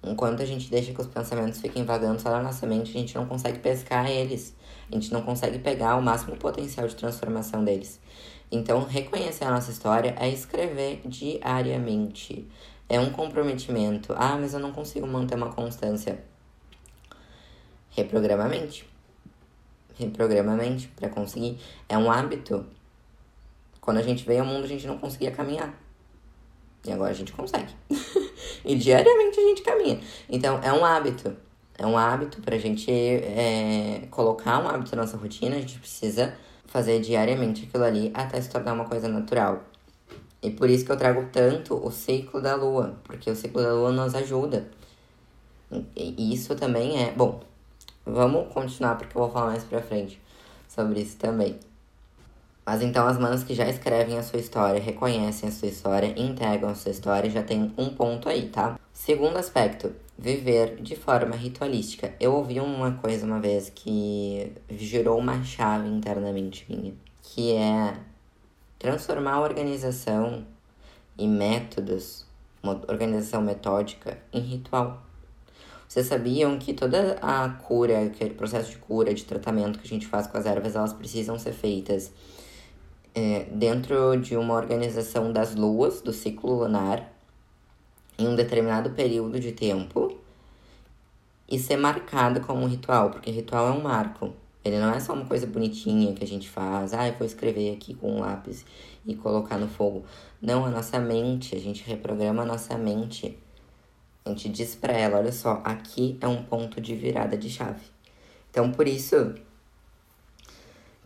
Enquanto 0.03 0.41
a 0.41 0.45
gente 0.45 0.69
deixa 0.69 0.93
que 0.93 1.01
os 1.01 1.07
pensamentos 1.07 1.59
fiquem 1.59 1.83
vagando 1.83 2.21
só 2.21 2.29
na 2.29 2.41
nossa 2.41 2.65
mente, 2.65 2.91
a 2.91 2.99
gente 2.99 3.15
não 3.15 3.25
consegue 3.25 3.59
pescar 3.59 4.09
eles. 4.09 4.55
A 4.91 4.95
gente 4.95 5.11
não 5.11 5.21
consegue 5.21 5.59
pegar 5.59 5.95
o 5.95 6.01
máximo 6.01 6.37
potencial 6.37 6.87
de 6.87 6.95
transformação 6.95 7.63
deles. 7.63 7.99
Então, 8.51 8.83
reconhecer 8.83 9.43
a 9.43 9.51
nossa 9.51 9.71
história 9.71 10.15
é 10.17 10.29
escrever 10.29 11.01
diariamente. 11.05 12.47
É 12.87 12.99
um 12.99 13.09
comprometimento. 13.09 14.13
Ah, 14.15 14.37
mas 14.39 14.53
eu 14.53 14.59
não 14.59 14.71
consigo 14.71 15.05
manter 15.05 15.35
uma 15.35 15.51
constância. 15.51 16.23
Reprograma 17.89 18.45
a 18.45 18.47
mente. 18.47 18.87
Reprograma 19.95 20.53
a 20.53 20.55
mente 20.55 20.87
para 20.89 21.09
conseguir. 21.09 21.59
É 21.89 21.97
um 21.97 22.09
hábito. 22.09 22.65
Quando 23.81 23.97
a 23.97 24.03
gente 24.03 24.25
veio 24.25 24.41
ao 24.41 24.45
mundo, 24.45 24.63
a 24.63 24.67
gente 24.67 24.87
não 24.87 24.97
conseguia 24.97 25.31
caminhar. 25.31 25.73
E 26.87 26.91
agora 26.91 27.11
a 27.11 27.13
gente 27.13 27.33
consegue. 27.33 27.73
e 28.63 28.75
diariamente 28.75 29.39
a 29.39 29.43
gente 29.43 29.61
caminha. 29.61 29.99
Então, 30.29 30.59
é 30.63 30.71
um 30.71 30.83
hábito. 30.85 31.35
É 31.77 31.85
um 31.85 31.97
hábito 31.97 32.41
para 32.41 32.55
a 32.55 32.59
gente 32.59 32.89
é, 32.89 34.07
colocar 34.09 34.63
um 34.63 34.67
hábito 34.67 34.95
na 34.95 35.03
nossa 35.03 35.15
rotina, 35.17 35.57
a 35.57 35.59
gente 35.59 35.77
precisa 35.77 36.33
fazer 36.65 36.99
diariamente 36.99 37.65
aquilo 37.65 37.83
ali 37.83 38.11
até 38.13 38.41
se 38.41 38.49
tornar 38.49 38.73
uma 38.73 38.85
coisa 38.85 39.07
natural. 39.07 39.63
E 40.41 40.49
por 40.49 40.69
isso 40.69 40.85
que 40.85 40.91
eu 40.91 40.97
trago 40.97 41.27
tanto 41.31 41.75
o 41.75 41.91
ciclo 41.91 42.41
da 42.41 42.55
lua, 42.55 42.97
porque 43.03 43.29
o 43.29 43.35
ciclo 43.35 43.61
da 43.61 43.73
lua 43.73 43.91
nos 43.91 44.15
ajuda. 44.15 44.67
E 45.95 46.33
isso 46.33 46.55
também 46.55 47.03
é. 47.03 47.11
Bom, 47.11 47.41
vamos 48.05 48.51
continuar 48.53 48.95
porque 48.95 49.17
eu 49.17 49.21
vou 49.21 49.31
falar 49.31 49.47
mais 49.47 49.63
pra 49.63 49.81
frente 49.81 50.19
sobre 50.67 51.01
isso 51.01 51.17
também. 51.17 51.59
Mas 52.67 52.81
então 52.81 53.07
as 53.07 53.17
manas 53.17 53.45
que 53.45 53.55
já 53.55 53.69
escrevem 53.69 54.17
a 54.17 54.23
sua 54.23 54.39
história, 54.39 54.81
reconhecem 54.81 55.47
a 55.47 55.51
sua 55.53 55.69
história, 55.69 56.13
integram 56.17 56.67
a 56.67 56.75
sua 56.75 56.91
história, 56.91 57.29
já 57.29 57.41
tem 57.41 57.73
um 57.77 57.87
ponto 57.91 58.27
aí, 58.27 58.49
tá? 58.49 58.77
Segundo 58.91 59.37
aspecto, 59.37 59.95
viver 60.19 60.75
de 60.81 60.93
forma 60.93 61.33
ritualística. 61.33 62.13
Eu 62.19 62.33
ouvi 62.33 62.59
uma 62.59 62.91
coisa 62.91 63.25
uma 63.25 63.39
vez 63.39 63.71
que 63.73 64.51
gerou 64.69 65.17
uma 65.17 65.41
chave 65.45 65.87
internamente 65.87 66.65
minha, 66.67 66.93
que 67.23 67.53
é 67.53 67.93
transformar 68.77 69.35
a 69.35 69.41
organização 69.43 70.45
e 71.17 71.25
métodos, 71.25 72.25
uma 72.61 72.73
organização 72.89 73.41
metódica, 73.41 74.17
em 74.33 74.41
ritual. 74.41 75.01
Vocês 75.87 76.05
sabiam 76.07 76.59
que 76.59 76.73
toda 76.73 77.17
a 77.21 77.47
cura, 77.47 78.09
que 78.09 78.25
é 78.25 78.29
processo 78.29 78.71
de 78.71 78.77
cura, 78.77 79.13
de 79.13 79.23
tratamento 79.23 79.79
que 79.79 79.85
a 79.85 79.89
gente 79.89 80.05
faz 80.05 80.27
com 80.27 80.37
as 80.37 80.45
ervas, 80.45 80.75
elas 80.75 80.91
precisam 80.91 81.39
ser 81.39 81.53
feitas 81.53 82.11
é, 83.17 83.47
dentro 83.51 84.15
de 84.17 84.37
uma 84.37 84.53
organização 84.53 85.33
das 85.33 85.55
luas, 85.55 86.01
do 86.01 86.13
ciclo 86.13 86.53
lunar, 86.53 87.11
em 88.15 88.27
um 88.27 88.35
determinado 88.35 88.91
período 88.91 89.39
de 89.39 89.51
tempo 89.51 90.15
e 91.49 91.57
ser 91.57 91.77
marcado 91.77 92.41
como 92.41 92.61
um 92.61 92.67
ritual, 92.67 93.09
porque 93.09 93.31
ritual 93.31 93.69
é 93.69 93.71
um 93.71 93.81
marco. 93.81 94.33
Ele 94.63 94.77
não 94.77 94.91
é 94.91 94.99
só 94.99 95.13
uma 95.13 95.25
coisa 95.25 95.47
bonitinha 95.47 96.13
que 96.13 96.23
a 96.23 96.27
gente 96.27 96.47
faz, 96.47 96.93
ah, 96.93 97.07
eu 97.07 97.15
vou 97.15 97.25
escrever 97.25 97.73
aqui 97.73 97.95
com 97.95 98.17
um 98.17 98.19
lápis 98.19 98.63
e 99.03 99.15
colocar 99.15 99.57
no 99.57 99.67
fogo. 99.67 100.05
Não, 100.39 100.63
a 100.63 100.69
nossa 100.69 100.99
mente, 100.99 101.55
a 101.55 101.59
gente 101.59 101.83
reprograma 101.87 102.43
a 102.43 102.45
nossa 102.45 102.77
mente 102.77 103.35
A 104.23 104.29
gente 104.29 104.47
diz 104.49 104.75
para 104.75 104.93
ela, 104.93 105.17
olha 105.17 105.31
só, 105.31 105.59
aqui 105.63 106.19
é 106.21 106.27
um 106.27 106.43
ponto 106.43 106.79
de 106.79 106.93
virada 106.95 107.35
de 107.35 107.49
chave. 107.49 107.81
Então, 108.51 108.71
por 108.71 108.87
isso 108.87 109.33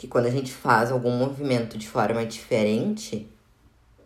que 0.02 0.08
quando 0.08 0.26
a 0.26 0.32
gente 0.32 0.52
faz 0.52 0.92
algum 0.92 1.12
movimento 1.12 1.78
de 1.78 1.88
forma 1.88 2.26
diferente, 2.26 3.30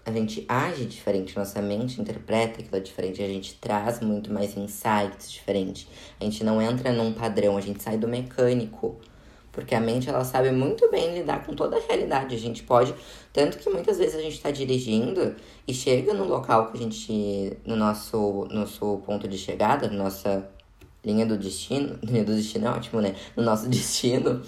a 0.06 0.12
gente 0.12 0.44
age 0.46 0.84
diferente, 0.84 1.38
nossa 1.38 1.62
mente 1.62 2.02
interpreta 2.02 2.60
aquilo 2.60 2.82
diferente, 2.82 3.24
a 3.24 3.28
gente 3.30 3.54
traz 3.54 4.02
muito 4.02 4.30
mais 4.30 4.58
insights 4.58 5.32
diferentes. 5.32 5.88
A 6.20 6.26
gente 6.26 6.44
não 6.44 6.62
entra 6.62 6.92
num 6.92 7.14
padrão, 7.14 7.56
a 7.56 7.62
gente 7.62 7.82
sai 7.82 7.98
do 7.98 8.10
mecânico. 8.10 8.98
Porque 9.54 9.74
a 9.74 9.80
mente, 9.80 10.10
ela 10.10 10.26
sabe 10.26 10.52
muito 10.52 10.92
bem 10.92 11.18
lidar 11.18 11.46
com 11.46 11.56
toda 11.56 11.78
a 11.78 11.80
realidade. 11.80 12.36
A 12.36 12.40
gente 12.40 12.64
pode... 12.64 12.94
Tanto 13.32 13.58
que 13.58 13.70
muitas 13.70 13.98
vezes 13.98 14.16
a 14.16 14.22
gente 14.22 14.34
está 14.34 14.52
dirigindo 14.52 15.34
e 15.66 15.74
chega 15.74 16.14
no 16.14 16.26
local 16.26 16.74
que 16.74 16.78
a 16.78 16.82
gente... 16.82 17.58
No 17.66 17.78
nosso, 17.78 18.50
nosso 18.52 18.98
ponto 19.06 19.30
de 19.30 19.38
chegada, 19.38 19.88
nossa 19.88 20.46
linha 21.06 21.26
do 21.26 21.38
destino... 21.38 21.98
Linha 22.04 22.26
do 22.26 22.36
destino 22.36 22.68
é 22.68 22.72
ótimo, 22.72 23.00
né? 23.00 23.16
No 23.34 23.44
nosso 23.44 23.70
destino. 23.70 24.42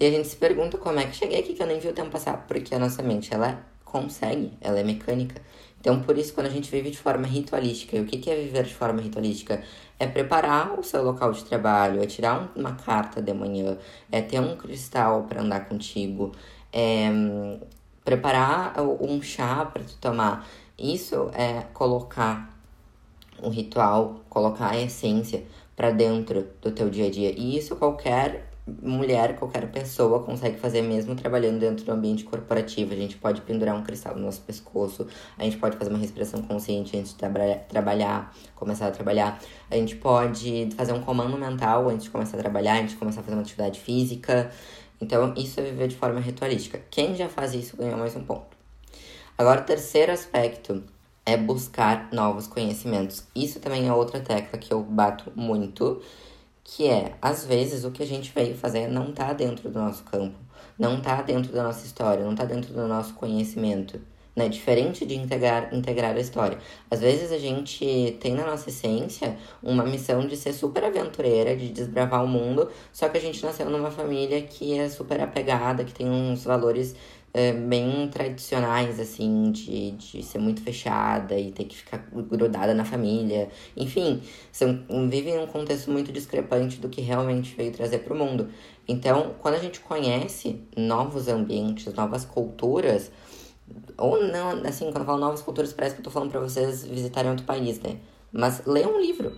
E 0.00 0.06
a 0.06 0.10
gente 0.10 0.28
se 0.28 0.36
pergunta 0.36 0.78
como 0.78 0.98
é 0.98 1.04
que 1.04 1.14
cheguei 1.14 1.40
aqui 1.40 1.52
que 1.52 1.62
eu 1.62 1.66
nem 1.66 1.78
vi 1.78 1.88
o 1.88 1.92
tempo 1.92 2.08
passar. 2.08 2.46
Porque 2.48 2.74
a 2.74 2.78
nossa 2.78 3.02
mente, 3.02 3.34
ela 3.34 3.62
consegue, 3.84 4.52
ela 4.58 4.80
é 4.80 4.82
mecânica. 4.82 5.42
Então, 5.78 6.00
por 6.00 6.16
isso, 6.16 6.32
quando 6.32 6.46
a 6.46 6.50
gente 6.50 6.70
vive 6.70 6.90
de 6.90 6.96
forma 6.96 7.26
ritualística, 7.26 7.96
e 7.96 8.00
o 8.00 8.06
que 8.06 8.30
é 8.30 8.34
viver 8.34 8.64
de 8.64 8.74
forma 8.74 9.00
ritualística? 9.00 9.62
É 9.98 10.06
preparar 10.06 10.78
o 10.78 10.82
seu 10.82 11.02
local 11.02 11.32
de 11.32 11.44
trabalho, 11.44 12.02
é 12.02 12.06
tirar 12.06 12.50
uma 12.56 12.72
carta 12.72 13.20
de 13.20 13.32
manhã, 13.34 13.76
é 14.10 14.22
ter 14.22 14.40
um 14.40 14.56
cristal 14.56 15.24
para 15.24 15.42
andar 15.42 15.68
contigo, 15.68 16.32
é 16.72 17.10
preparar 18.02 18.74
um 18.80 19.20
chá 19.20 19.66
para 19.66 19.82
tu 19.84 19.96
tomar. 20.00 20.48
Isso 20.78 21.30
é 21.34 21.62
colocar 21.74 22.58
um 23.42 23.50
ritual, 23.50 24.22
colocar 24.30 24.70
a 24.70 24.80
essência 24.80 25.44
para 25.76 25.90
dentro 25.90 26.48
do 26.62 26.70
teu 26.70 26.88
dia 26.88 27.08
a 27.08 27.10
dia. 27.10 27.30
E 27.30 27.56
isso 27.56 27.76
qualquer 27.76 28.49
mulher, 28.82 29.36
qualquer 29.36 29.70
pessoa 29.70 30.22
consegue 30.22 30.58
fazer 30.58 30.82
mesmo 30.82 31.14
trabalhando 31.14 31.58
dentro 31.58 31.84
do 31.84 31.92
ambiente 31.92 32.24
corporativo. 32.24 32.92
A 32.92 32.96
gente 32.96 33.16
pode 33.16 33.40
pendurar 33.42 33.76
um 33.76 33.82
cristal 33.82 34.14
no 34.16 34.22
nosso 34.22 34.40
pescoço, 34.42 35.06
a 35.38 35.44
gente 35.44 35.56
pode 35.56 35.76
fazer 35.76 35.90
uma 35.90 35.98
respiração 35.98 36.42
consciente 36.42 36.96
antes 36.96 37.12
de 37.12 37.18
tra 37.18 37.30
trabalhar, 37.68 38.34
começar 38.54 38.88
a 38.88 38.90
trabalhar. 38.90 39.40
A 39.70 39.76
gente 39.76 39.96
pode 39.96 40.68
fazer 40.76 40.92
um 40.92 41.00
comando 41.00 41.36
mental 41.36 41.88
antes 41.88 42.04
de 42.04 42.10
começar 42.10 42.36
a 42.36 42.40
trabalhar, 42.40 42.80
antes 42.80 42.92
de 42.92 42.96
começar 42.96 43.20
a 43.20 43.24
fazer 43.24 43.36
uma 43.36 43.42
atividade 43.42 43.80
física. 43.80 44.50
Então, 45.00 45.32
isso 45.36 45.58
é 45.60 45.62
viver 45.62 45.88
de 45.88 45.96
forma 45.96 46.20
ritualística. 46.20 46.80
Quem 46.90 47.14
já 47.14 47.28
faz 47.28 47.54
isso 47.54 47.76
ganhou 47.76 47.98
mais 47.98 48.14
um 48.16 48.22
ponto. 48.22 48.56
Agora, 49.36 49.62
o 49.62 49.64
terceiro 49.64 50.12
aspecto 50.12 50.82
é 51.24 51.36
buscar 51.36 52.08
novos 52.12 52.46
conhecimentos. 52.46 53.24
Isso 53.34 53.60
também 53.60 53.88
é 53.88 53.92
outra 53.92 54.20
tecla 54.20 54.58
que 54.58 54.72
eu 54.72 54.82
bato 54.82 55.32
muito 55.34 56.02
que 56.72 56.86
é, 56.86 57.14
às 57.20 57.44
vezes, 57.44 57.84
o 57.84 57.90
que 57.90 58.00
a 58.00 58.06
gente 58.06 58.30
veio 58.32 58.56
fazer 58.56 58.86
não 58.86 59.10
tá 59.10 59.32
dentro 59.32 59.68
do 59.68 59.80
nosso 59.80 60.04
campo, 60.04 60.38
não 60.78 61.00
tá 61.00 61.20
dentro 61.20 61.52
da 61.52 61.64
nossa 61.64 61.84
história, 61.84 62.24
não 62.24 62.32
tá 62.32 62.44
dentro 62.44 62.72
do 62.72 62.86
nosso 62.86 63.14
conhecimento, 63.14 64.00
né? 64.36 64.48
Diferente 64.48 65.04
de 65.04 65.16
integrar, 65.16 65.74
integrar 65.74 66.14
a 66.14 66.20
história. 66.20 66.58
Às 66.88 67.00
vezes 67.00 67.32
a 67.32 67.38
gente 67.38 68.16
tem 68.20 68.34
na 68.34 68.46
nossa 68.46 68.68
essência 68.68 69.36
uma 69.60 69.84
missão 69.84 70.24
de 70.28 70.36
ser 70.36 70.52
super 70.52 70.84
aventureira, 70.84 71.56
de 71.56 71.70
desbravar 71.70 72.24
o 72.24 72.28
mundo, 72.28 72.70
só 72.92 73.08
que 73.08 73.18
a 73.18 73.20
gente 73.20 73.44
nasceu 73.44 73.68
numa 73.68 73.90
família 73.90 74.40
que 74.40 74.78
é 74.78 74.88
super 74.88 75.20
apegada, 75.20 75.82
que 75.82 75.92
tem 75.92 76.08
uns 76.08 76.44
valores 76.44 76.94
é, 77.32 77.52
bem 77.52 78.08
tradicionais, 78.08 78.98
assim, 78.98 79.52
de, 79.52 79.92
de 79.92 80.22
ser 80.22 80.38
muito 80.38 80.62
fechada 80.62 81.38
e 81.38 81.52
ter 81.52 81.64
que 81.64 81.76
ficar 81.76 81.98
grudada 82.12 82.74
na 82.74 82.84
família. 82.84 83.48
Enfim, 83.76 84.20
são, 84.50 84.84
vivem 85.08 85.38
um 85.38 85.46
contexto 85.46 85.90
muito 85.90 86.12
discrepante 86.12 86.78
do 86.78 86.88
que 86.88 87.00
realmente 87.00 87.54
veio 87.54 87.72
trazer 87.72 87.98
para 87.98 88.14
o 88.14 88.16
mundo. 88.16 88.48
Então, 88.86 89.34
quando 89.40 89.54
a 89.54 89.58
gente 89.58 89.80
conhece 89.80 90.60
novos 90.76 91.28
ambientes, 91.28 91.92
novas 91.94 92.24
culturas, 92.24 93.12
ou 93.96 94.20
não, 94.24 94.50
assim, 94.66 94.86
quando 94.86 95.00
eu 95.00 95.04
falo 95.04 95.18
novas 95.18 95.42
culturas, 95.42 95.72
parece 95.72 95.94
que 95.94 96.00
eu 96.00 96.04
tô 96.04 96.10
falando 96.10 96.30
para 96.30 96.40
vocês 96.40 96.84
visitarem 96.84 97.30
outro 97.30 97.46
país, 97.46 97.78
né? 97.80 97.98
Mas 98.32 98.64
leia 98.66 98.88
um 98.88 99.00
livro. 99.00 99.28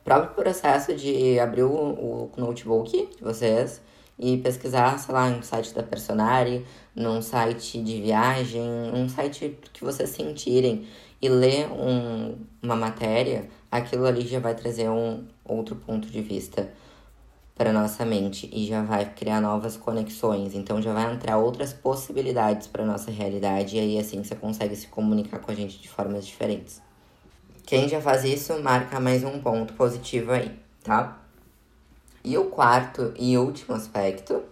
O 0.00 0.04
próprio 0.04 0.34
processo 0.34 0.94
de 0.94 1.38
abrir 1.38 1.62
o, 1.62 1.70
o 1.70 2.30
notebook 2.36 2.90
de 3.16 3.22
vocês 3.22 3.80
e 4.20 4.36
pesquisar, 4.36 4.98
sei 4.98 5.14
lá, 5.14 5.30
no 5.30 5.42
site 5.42 5.74
da 5.74 5.82
Personari, 5.82 6.66
num 6.94 7.22
site 7.22 7.82
de 7.82 8.02
viagem, 8.02 8.62
um 8.92 9.08
site 9.08 9.58
que 9.72 9.82
vocês 9.82 10.10
sentirem 10.10 10.86
e 11.22 11.28
ler 11.28 11.66
um, 11.72 12.36
uma 12.62 12.76
matéria, 12.76 13.48
aquilo 13.72 14.04
ali 14.04 14.26
já 14.26 14.38
vai 14.38 14.54
trazer 14.54 14.90
um 14.90 15.24
outro 15.42 15.74
ponto 15.74 16.08
de 16.08 16.20
vista 16.20 16.70
para 17.54 17.72
nossa 17.72 18.04
mente 18.04 18.48
e 18.52 18.66
já 18.66 18.82
vai 18.82 19.04
criar 19.04 19.40
novas 19.40 19.76
conexões, 19.76 20.54
então 20.54 20.80
já 20.80 20.92
vai 20.92 21.12
entrar 21.12 21.38
outras 21.38 21.72
possibilidades 21.72 22.66
para 22.66 22.84
nossa 22.84 23.10
realidade 23.10 23.76
e 23.76 23.80
aí 23.80 23.98
assim 23.98 24.22
você 24.22 24.34
consegue 24.34 24.76
se 24.76 24.86
comunicar 24.86 25.40
com 25.40 25.50
a 25.50 25.54
gente 25.54 25.78
de 25.78 25.88
formas 25.88 26.26
diferentes. 26.26 26.80
Quem 27.66 27.88
já 27.88 28.00
faz 28.00 28.24
isso 28.24 28.58
marca 28.62 28.98
mais 28.98 29.24
um 29.24 29.40
ponto 29.40 29.74
positivo 29.74 30.32
aí, 30.32 30.58
tá? 30.82 31.18
E 32.22 32.36
o 32.36 32.44
quarto 32.44 33.14
e 33.18 33.38
último 33.38 33.74
aspecto 33.74 34.42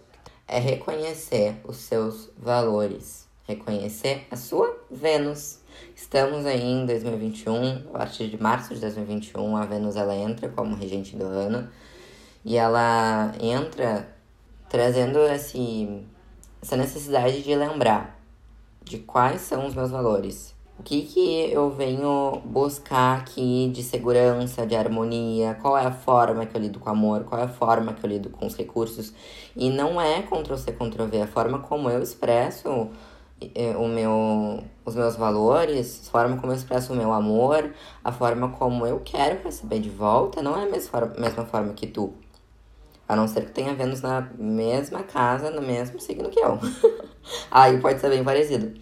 é 0.46 0.58
reconhecer 0.58 1.60
os 1.64 1.76
seus 1.76 2.30
valores, 2.38 3.28
reconhecer 3.44 4.26
a 4.30 4.36
sua 4.36 4.74
Vênus. 4.90 5.58
Estamos 5.94 6.46
aí 6.46 6.62
em 6.62 6.86
2021, 6.86 7.90
a 7.90 7.98
partir 7.98 8.28
de 8.28 8.42
março 8.42 8.74
de 8.74 8.80
2021, 8.80 9.54
a 9.54 9.66
Vênus 9.66 9.96
ela 9.96 10.16
entra 10.16 10.48
como 10.48 10.74
regente 10.74 11.14
do 11.14 11.26
ano 11.26 11.68
e 12.42 12.56
ela 12.56 13.34
entra 13.38 14.08
trazendo 14.70 15.18
esse, 15.18 16.06
essa 16.62 16.74
necessidade 16.74 17.42
de 17.42 17.54
lembrar 17.54 18.18
de 18.82 18.98
quais 19.00 19.42
são 19.42 19.66
os 19.66 19.74
meus 19.74 19.90
valores, 19.90 20.54
o 20.78 20.82
que, 20.82 21.02
que 21.02 21.52
eu 21.52 21.70
venho 21.70 22.40
buscar 22.44 23.18
aqui 23.18 23.68
de 23.74 23.82
segurança, 23.82 24.64
de 24.64 24.76
harmonia? 24.76 25.58
Qual 25.60 25.76
é 25.76 25.84
a 25.84 25.90
forma 25.90 26.46
que 26.46 26.56
eu 26.56 26.60
lido 26.60 26.78
com 26.78 26.88
o 26.88 26.92
amor? 26.92 27.24
Qual 27.24 27.40
é 27.40 27.44
a 27.44 27.48
forma 27.48 27.92
que 27.92 28.06
eu 28.06 28.08
lido 28.08 28.30
com 28.30 28.46
os 28.46 28.54
recursos? 28.54 29.12
E 29.56 29.70
não 29.70 30.00
é 30.00 30.22
Ctrl-C, 30.22 30.72
Ctrl-V, 30.72 31.22
a 31.22 31.26
forma 31.26 31.58
como 31.58 31.90
eu 31.90 32.00
expresso 32.00 32.90
eh, 33.40 33.76
o 33.76 33.88
meu, 33.88 34.62
os 34.84 34.94
meus 34.94 35.16
valores, 35.16 36.06
a 36.06 36.10
forma 36.12 36.36
como 36.36 36.52
eu 36.52 36.56
expresso 36.56 36.92
o 36.92 36.96
meu 36.96 37.12
amor, 37.12 37.72
a 38.04 38.12
forma 38.12 38.50
como 38.50 38.86
eu 38.86 39.00
quero 39.04 39.42
receber 39.42 39.80
de 39.80 39.90
volta, 39.90 40.40
não 40.42 40.56
é 40.56 40.62
a 40.62 40.70
mesma 40.70 40.90
forma, 40.90 41.14
mesma 41.18 41.44
forma 41.44 41.72
que 41.72 41.88
tu. 41.88 42.14
A 43.08 43.16
não 43.16 43.26
ser 43.26 43.46
que 43.46 43.52
tenha 43.52 43.74
Vênus 43.74 44.00
na 44.00 44.28
mesma 44.38 45.02
casa, 45.02 45.50
no 45.50 45.62
mesmo 45.62 45.98
signo 45.98 46.28
que 46.28 46.38
eu. 46.38 46.58
Aí 47.50 47.80
pode 47.80 48.00
ser 48.00 48.10
bem 48.10 48.22
parecido. 48.22 48.78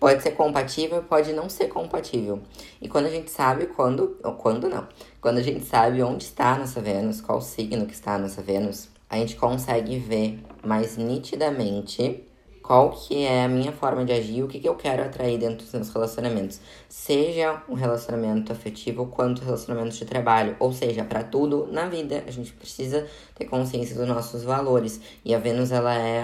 Pode 0.00 0.22
ser 0.22 0.30
compatível, 0.30 1.02
pode 1.02 1.30
não 1.34 1.50
ser 1.50 1.68
compatível. 1.68 2.40
E 2.80 2.88
quando 2.88 3.04
a 3.04 3.10
gente 3.10 3.30
sabe 3.30 3.66
quando, 3.66 4.16
ou 4.24 4.32
quando 4.32 4.66
não, 4.66 4.88
quando 5.20 5.36
a 5.36 5.42
gente 5.42 5.66
sabe 5.66 6.02
onde 6.02 6.24
está 6.24 6.54
a 6.54 6.58
nossa 6.58 6.80
Vênus, 6.80 7.20
qual 7.20 7.42
signo 7.42 7.84
que 7.84 7.92
está 7.92 8.14
a 8.14 8.18
nossa 8.18 8.40
Vênus, 8.40 8.88
a 9.10 9.16
gente 9.18 9.36
consegue 9.36 9.98
ver 9.98 10.38
mais 10.64 10.96
nitidamente 10.96 12.24
qual 12.62 12.92
que 12.92 13.24
é 13.24 13.44
a 13.44 13.48
minha 13.48 13.72
forma 13.72 14.04
de 14.04 14.12
agir, 14.12 14.42
o 14.42 14.48
que, 14.48 14.60
que 14.60 14.68
eu 14.68 14.76
quero 14.76 15.02
atrair 15.02 15.36
dentro 15.36 15.64
dos 15.64 15.74
meus 15.74 15.90
relacionamentos. 15.90 16.60
Seja 16.88 17.62
um 17.68 17.74
relacionamento 17.74 18.52
afetivo 18.52 19.06
quanto 19.06 19.44
relacionamentos 19.44 19.98
de 19.98 20.04
trabalho. 20.04 20.56
Ou 20.60 20.72
seja, 20.72 21.04
para 21.04 21.24
tudo 21.24 21.68
na 21.70 21.86
vida, 21.86 22.24
a 22.26 22.30
gente 22.30 22.52
precisa 22.52 23.06
ter 23.34 23.46
consciência 23.46 23.96
dos 23.96 24.06
nossos 24.06 24.44
valores. 24.44 25.00
E 25.24 25.34
a 25.34 25.38
Vênus, 25.38 25.72
ela 25.72 25.94
é 25.94 26.22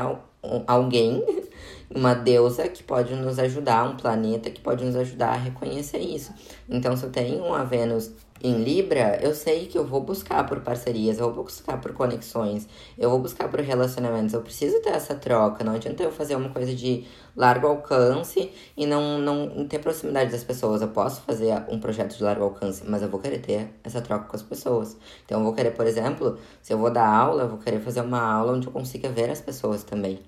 alguém 0.66 1.45
uma 1.94 2.14
deusa 2.14 2.68
que 2.68 2.82
pode 2.82 3.14
nos 3.14 3.38
ajudar, 3.38 3.88
um 3.88 3.96
planeta 3.96 4.50
que 4.50 4.60
pode 4.60 4.84
nos 4.84 4.96
ajudar 4.96 5.30
a 5.30 5.36
reconhecer 5.36 5.98
isso. 5.98 6.32
Então, 6.68 6.96
se 6.96 7.04
eu 7.04 7.10
tenho 7.10 7.44
uma 7.44 7.64
Vênus 7.64 8.12
em 8.42 8.62
Libra, 8.62 9.18
eu 9.22 9.34
sei 9.34 9.66
que 9.66 9.78
eu 9.78 9.84
vou 9.84 10.00
buscar 10.00 10.46
por 10.46 10.60
parcerias, 10.60 11.18
eu 11.18 11.32
vou 11.32 11.44
buscar 11.44 11.80
por 11.80 11.92
conexões, 11.92 12.68
eu 12.98 13.08
vou 13.08 13.18
buscar 13.18 13.48
por 13.48 13.60
relacionamentos. 13.60 14.34
Eu 14.34 14.42
preciso 14.42 14.80
ter 14.82 14.90
essa 14.90 15.14
troca. 15.14 15.64
Não 15.64 15.74
adianta 15.74 16.02
eu 16.02 16.12
fazer 16.12 16.36
uma 16.36 16.50
coisa 16.50 16.74
de 16.74 17.04
largo 17.34 17.66
alcance 17.66 18.50
e 18.76 18.86
não, 18.86 19.18
não 19.18 19.66
ter 19.66 19.78
proximidade 19.78 20.30
das 20.30 20.44
pessoas. 20.44 20.82
Eu 20.82 20.88
posso 20.88 21.22
fazer 21.22 21.54
um 21.68 21.80
projeto 21.80 22.16
de 22.16 22.22
largo 22.22 22.44
alcance, 22.44 22.82
mas 22.86 23.02
eu 23.02 23.08
vou 23.08 23.20
querer 23.20 23.38
ter 23.38 23.70
essa 23.82 24.00
troca 24.00 24.26
com 24.26 24.36
as 24.36 24.42
pessoas. 24.42 24.96
Então, 25.24 25.38
eu 25.38 25.44
vou 25.44 25.54
querer, 25.54 25.70
por 25.70 25.86
exemplo, 25.86 26.38
se 26.62 26.72
eu 26.72 26.78
vou 26.78 26.90
dar 26.90 27.08
aula, 27.08 27.44
eu 27.44 27.48
vou 27.48 27.58
querer 27.58 27.80
fazer 27.80 28.02
uma 28.02 28.20
aula 28.20 28.52
onde 28.52 28.66
eu 28.66 28.72
consiga 28.72 29.08
ver 29.08 29.30
as 29.30 29.40
pessoas 29.40 29.82
também. 29.82 30.20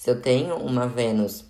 Se 0.00 0.08
eu 0.08 0.18
tenho 0.18 0.56
uma 0.56 0.86
Vênus 0.86 1.44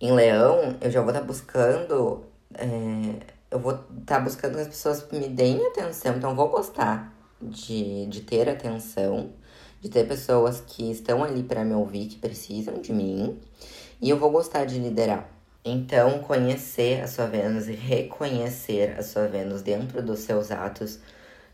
em 0.00 0.12
Leão, 0.12 0.76
eu 0.80 0.88
já 0.88 1.00
vou 1.00 1.10
estar 1.10 1.22
tá 1.22 1.26
buscando. 1.26 2.22
É, 2.54 3.26
eu 3.50 3.58
vou 3.58 3.72
estar 3.72 4.18
tá 4.18 4.20
buscando 4.20 4.54
que 4.54 4.60
as 4.60 4.68
pessoas 4.68 5.04
me 5.10 5.28
deem 5.28 5.66
atenção. 5.66 6.14
Então, 6.16 6.36
vou 6.36 6.48
gostar 6.48 7.12
de, 7.42 8.06
de 8.06 8.20
ter 8.20 8.48
atenção, 8.48 9.32
de 9.80 9.88
ter 9.88 10.06
pessoas 10.06 10.62
que 10.64 10.92
estão 10.92 11.24
ali 11.24 11.42
para 11.42 11.64
me 11.64 11.74
ouvir, 11.74 12.06
que 12.06 12.18
precisam 12.18 12.80
de 12.80 12.92
mim. 12.92 13.36
E 14.00 14.10
eu 14.10 14.16
vou 14.16 14.30
gostar 14.30 14.64
de 14.64 14.78
liderar. 14.78 15.28
Então, 15.64 16.20
conhecer 16.20 17.02
a 17.02 17.08
sua 17.08 17.26
Vênus 17.26 17.66
e 17.66 17.72
reconhecer 17.72 18.96
a 18.96 19.02
sua 19.02 19.26
Vênus 19.26 19.62
dentro 19.62 20.00
dos 20.00 20.20
seus 20.20 20.52
atos 20.52 21.00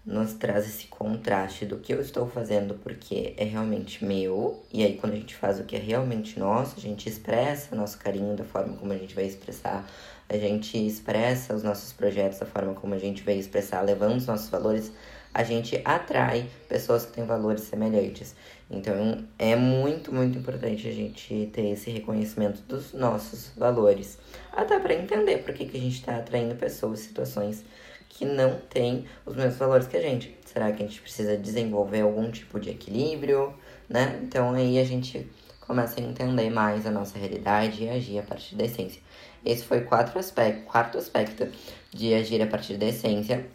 nos 0.05 0.33
traz 0.35 0.67
esse 0.67 0.89
contraste 0.89 1.65
do 1.65 1.77
que 1.77 1.95
eu 1.95 2.01
estou 2.01 2.29
fazendo 2.29 2.75
porque 2.75 3.35
é 3.37 3.45
realmente 3.45 4.05
meu. 4.05 4.63
E 4.73 4.83
aí, 4.83 4.97
quando 4.97 5.13
a 5.13 5.17
gente 5.17 5.35
faz 5.35 5.61
o 5.61 5.65
que 5.65 5.77
é 5.77 5.79
realmente 5.79 6.39
nosso, 6.39 6.77
a 6.77 6.81
gente 6.81 7.09
expressa 7.09 7.77
nosso 7.77 7.99
carinho 7.99 8.37
da 8.37 8.45
forma 8.45 8.77
como 8.77 8.93
a 8.93 8.99
gente 8.99 9.15
vai 9.15 9.25
expressar, 9.25 9.89
a 10.29 10.37
gente 10.37 10.77
expressa 10.87 11.55
os 11.55 11.63
nossos 11.63 11.93
projetos 11.93 12.39
da 12.39 12.47
forma 12.47 12.75
como 12.75 12.95
a 12.95 12.99
gente 12.99 13.23
vai 13.23 13.35
expressar, 13.35 13.83
levando 13.83 14.17
os 14.17 14.27
nossos 14.27 14.49
valores, 14.49 14.91
a 15.33 15.45
gente 15.45 15.81
atrai 15.85 16.49
pessoas 16.69 17.07
que 17.07 17.13
têm 17.13 17.25
valores 17.25 17.63
semelhantes. 17.63 18.35
Então, 18.71 19.25
é 19.39 19.55
muito, 19.55 20.13
muito 20.13 20.39
importante 20.39 20.89
a 20.89 20.93
gente 20.93 21.49
ter 21.53 21.69
esse 21.71 21.91
reconhecimento 21.91 22.61
dos 22.63 22.93
nossos 22.93 23.53
valores. 23.57 24.19
Até 24.53 24.79
para 24.79 24.95
entender 24.95 25.39
por 25.39 25.55
que, 25.55 25.67
que 25.67 25.77
a 25.77 25.81
gente 25.81 25.97
está 25.97 26.17
atraindo 26.17 26.55
pessoas, 26.55 27.01
situações 27.01 27.65
que 28.13 28.25
não 28.25 28.59
têm 28.69 29.07
os 29.25 29.35
mesmos 29.35 29.57
valores 29.57 29.87
que 29.87 29.97
a 29.97 30.01
gente. 30.01 30.37
Será 30.45 30.71
que 30.71 30.83
a 30.83 30.87
gente 30.87 31.01
precisa 31.01 31.37
desenvolver 31.37 32.03
algum 32.03 32.31
tipo 32.31 32.61
de 32.61 32.71
equilíbrio, 32.71 33.55
né? 33.89 34.21
Então 34.23 34.53
aí 34.55 34.79
a 34.79 34.85
gente 34.85 35.27
começa 35.61 35.99
a 35.99 36.03
entender 36.03 36.51
mais 36.51 36.87
a 36.87 36.91
nossa 36.91 37.19
realidade 37.19 37.85
e 37.85 37.89
agir 37.89 38.19
a 38.19 38.23
partir 38.23 38.55
da 38.55 38.65
essência. 38.65 39.01
Esse 39.45 39.65
foi 39.65 39.81
quatro 39.81 40.19
aspecto, 40.19 40.65
quarto 40.67 40.99
aspecto 40.99 41.49
de 41.91 42.13
agir 42.13 42.43
a 42.43 42.47
partir 42.47 42.77
da 42.77 42.87
essência. 42.87 43.47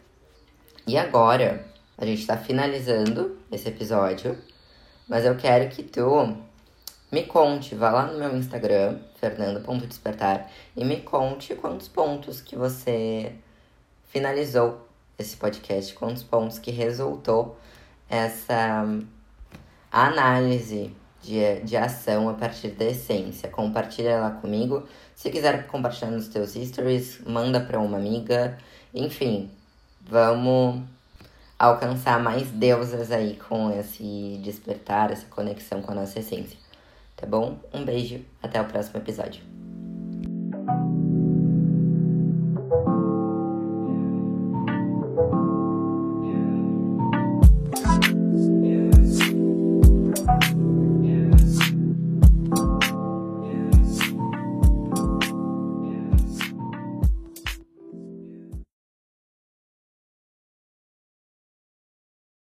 E 0.87 0.97
agora 0.97 1.63
a 1.97 2.05
gente 2.05 2.21
está 2.21 2.35
finalizando 2.35 3.37
esse 3.51 3.69
episódio, 3.69 4.37
mas 5.07 5.23
eu 5.23 5.35
quero 5.35 5.69
que 5.69 5.83
tu 5.83 6.35
me 7.11 7.23
conte, 7.23 7.75
vá 7.75 7.91
lá 7.91 8.07
no 8.07 8.17
meu 8.17 8.35
Instagram, 8.35 8.99
fernando.despertar, 9.15 10.49
e 10.75 10.83
me 10.83 11.01
conte 11.01 11.55
quantos 11.55 11.87
pontos 11.87 12.41
que 12.41 12.55
você 12.55 13.33
finalizou 14.07 14.87
esse 15.17 15.35
podcast 15.35 15.93
com 15.93 16.07
os 16.07 16.23
pontos 16.23 16.59
que 16.59 16.71
resultou 16.71 17.57
essa 18.09 18.85
análise 19.91 20.91
de, 21.21 21.59
de 21.61 21.75
ação 21.75 22.29
a 22.29 22.33
partir 22.33 22.69
da 22.69 22.85
essência. 22.85 23.49
Compartilha 23.49 24.19
lá 24.19 24.31
comigo. 24.31 24.87
Se 25.15 25.29
quiser 25.29 25.67
compartilhar 25.67 26.11
nos 26.11 26.27
teus 26.27 26.53
stories, 26.53 27.21
manda 27.25 27.59
para 27.59 27.79
uma 27.79 27.97
amiga. 27.97 28.57
Enfim, 28.93 29.51
vamos 30.01 30.83
alcançar 31.57 32.19
mais 32.19 32.49
deusas 32.51 33.11
aí 33.11 33.35
com 33.35 33.71
esse 33.71 34.39
despertar, 34.43 35.11
essa 35.11 35.25
conexão 35.25 35.81
com 35.81 35.91
a 35.91 35.95
nossa 35.95 36.19
essência. 36.19 36.57
Tá 37.15 37.25
bom? 37.25 37.57
Um 37.73 37.83
beijo, 37.83 38.23
até 38.41 38.61
o 38.61 38.65
próximo 38.65 38.99
episódio. 38.99 39.56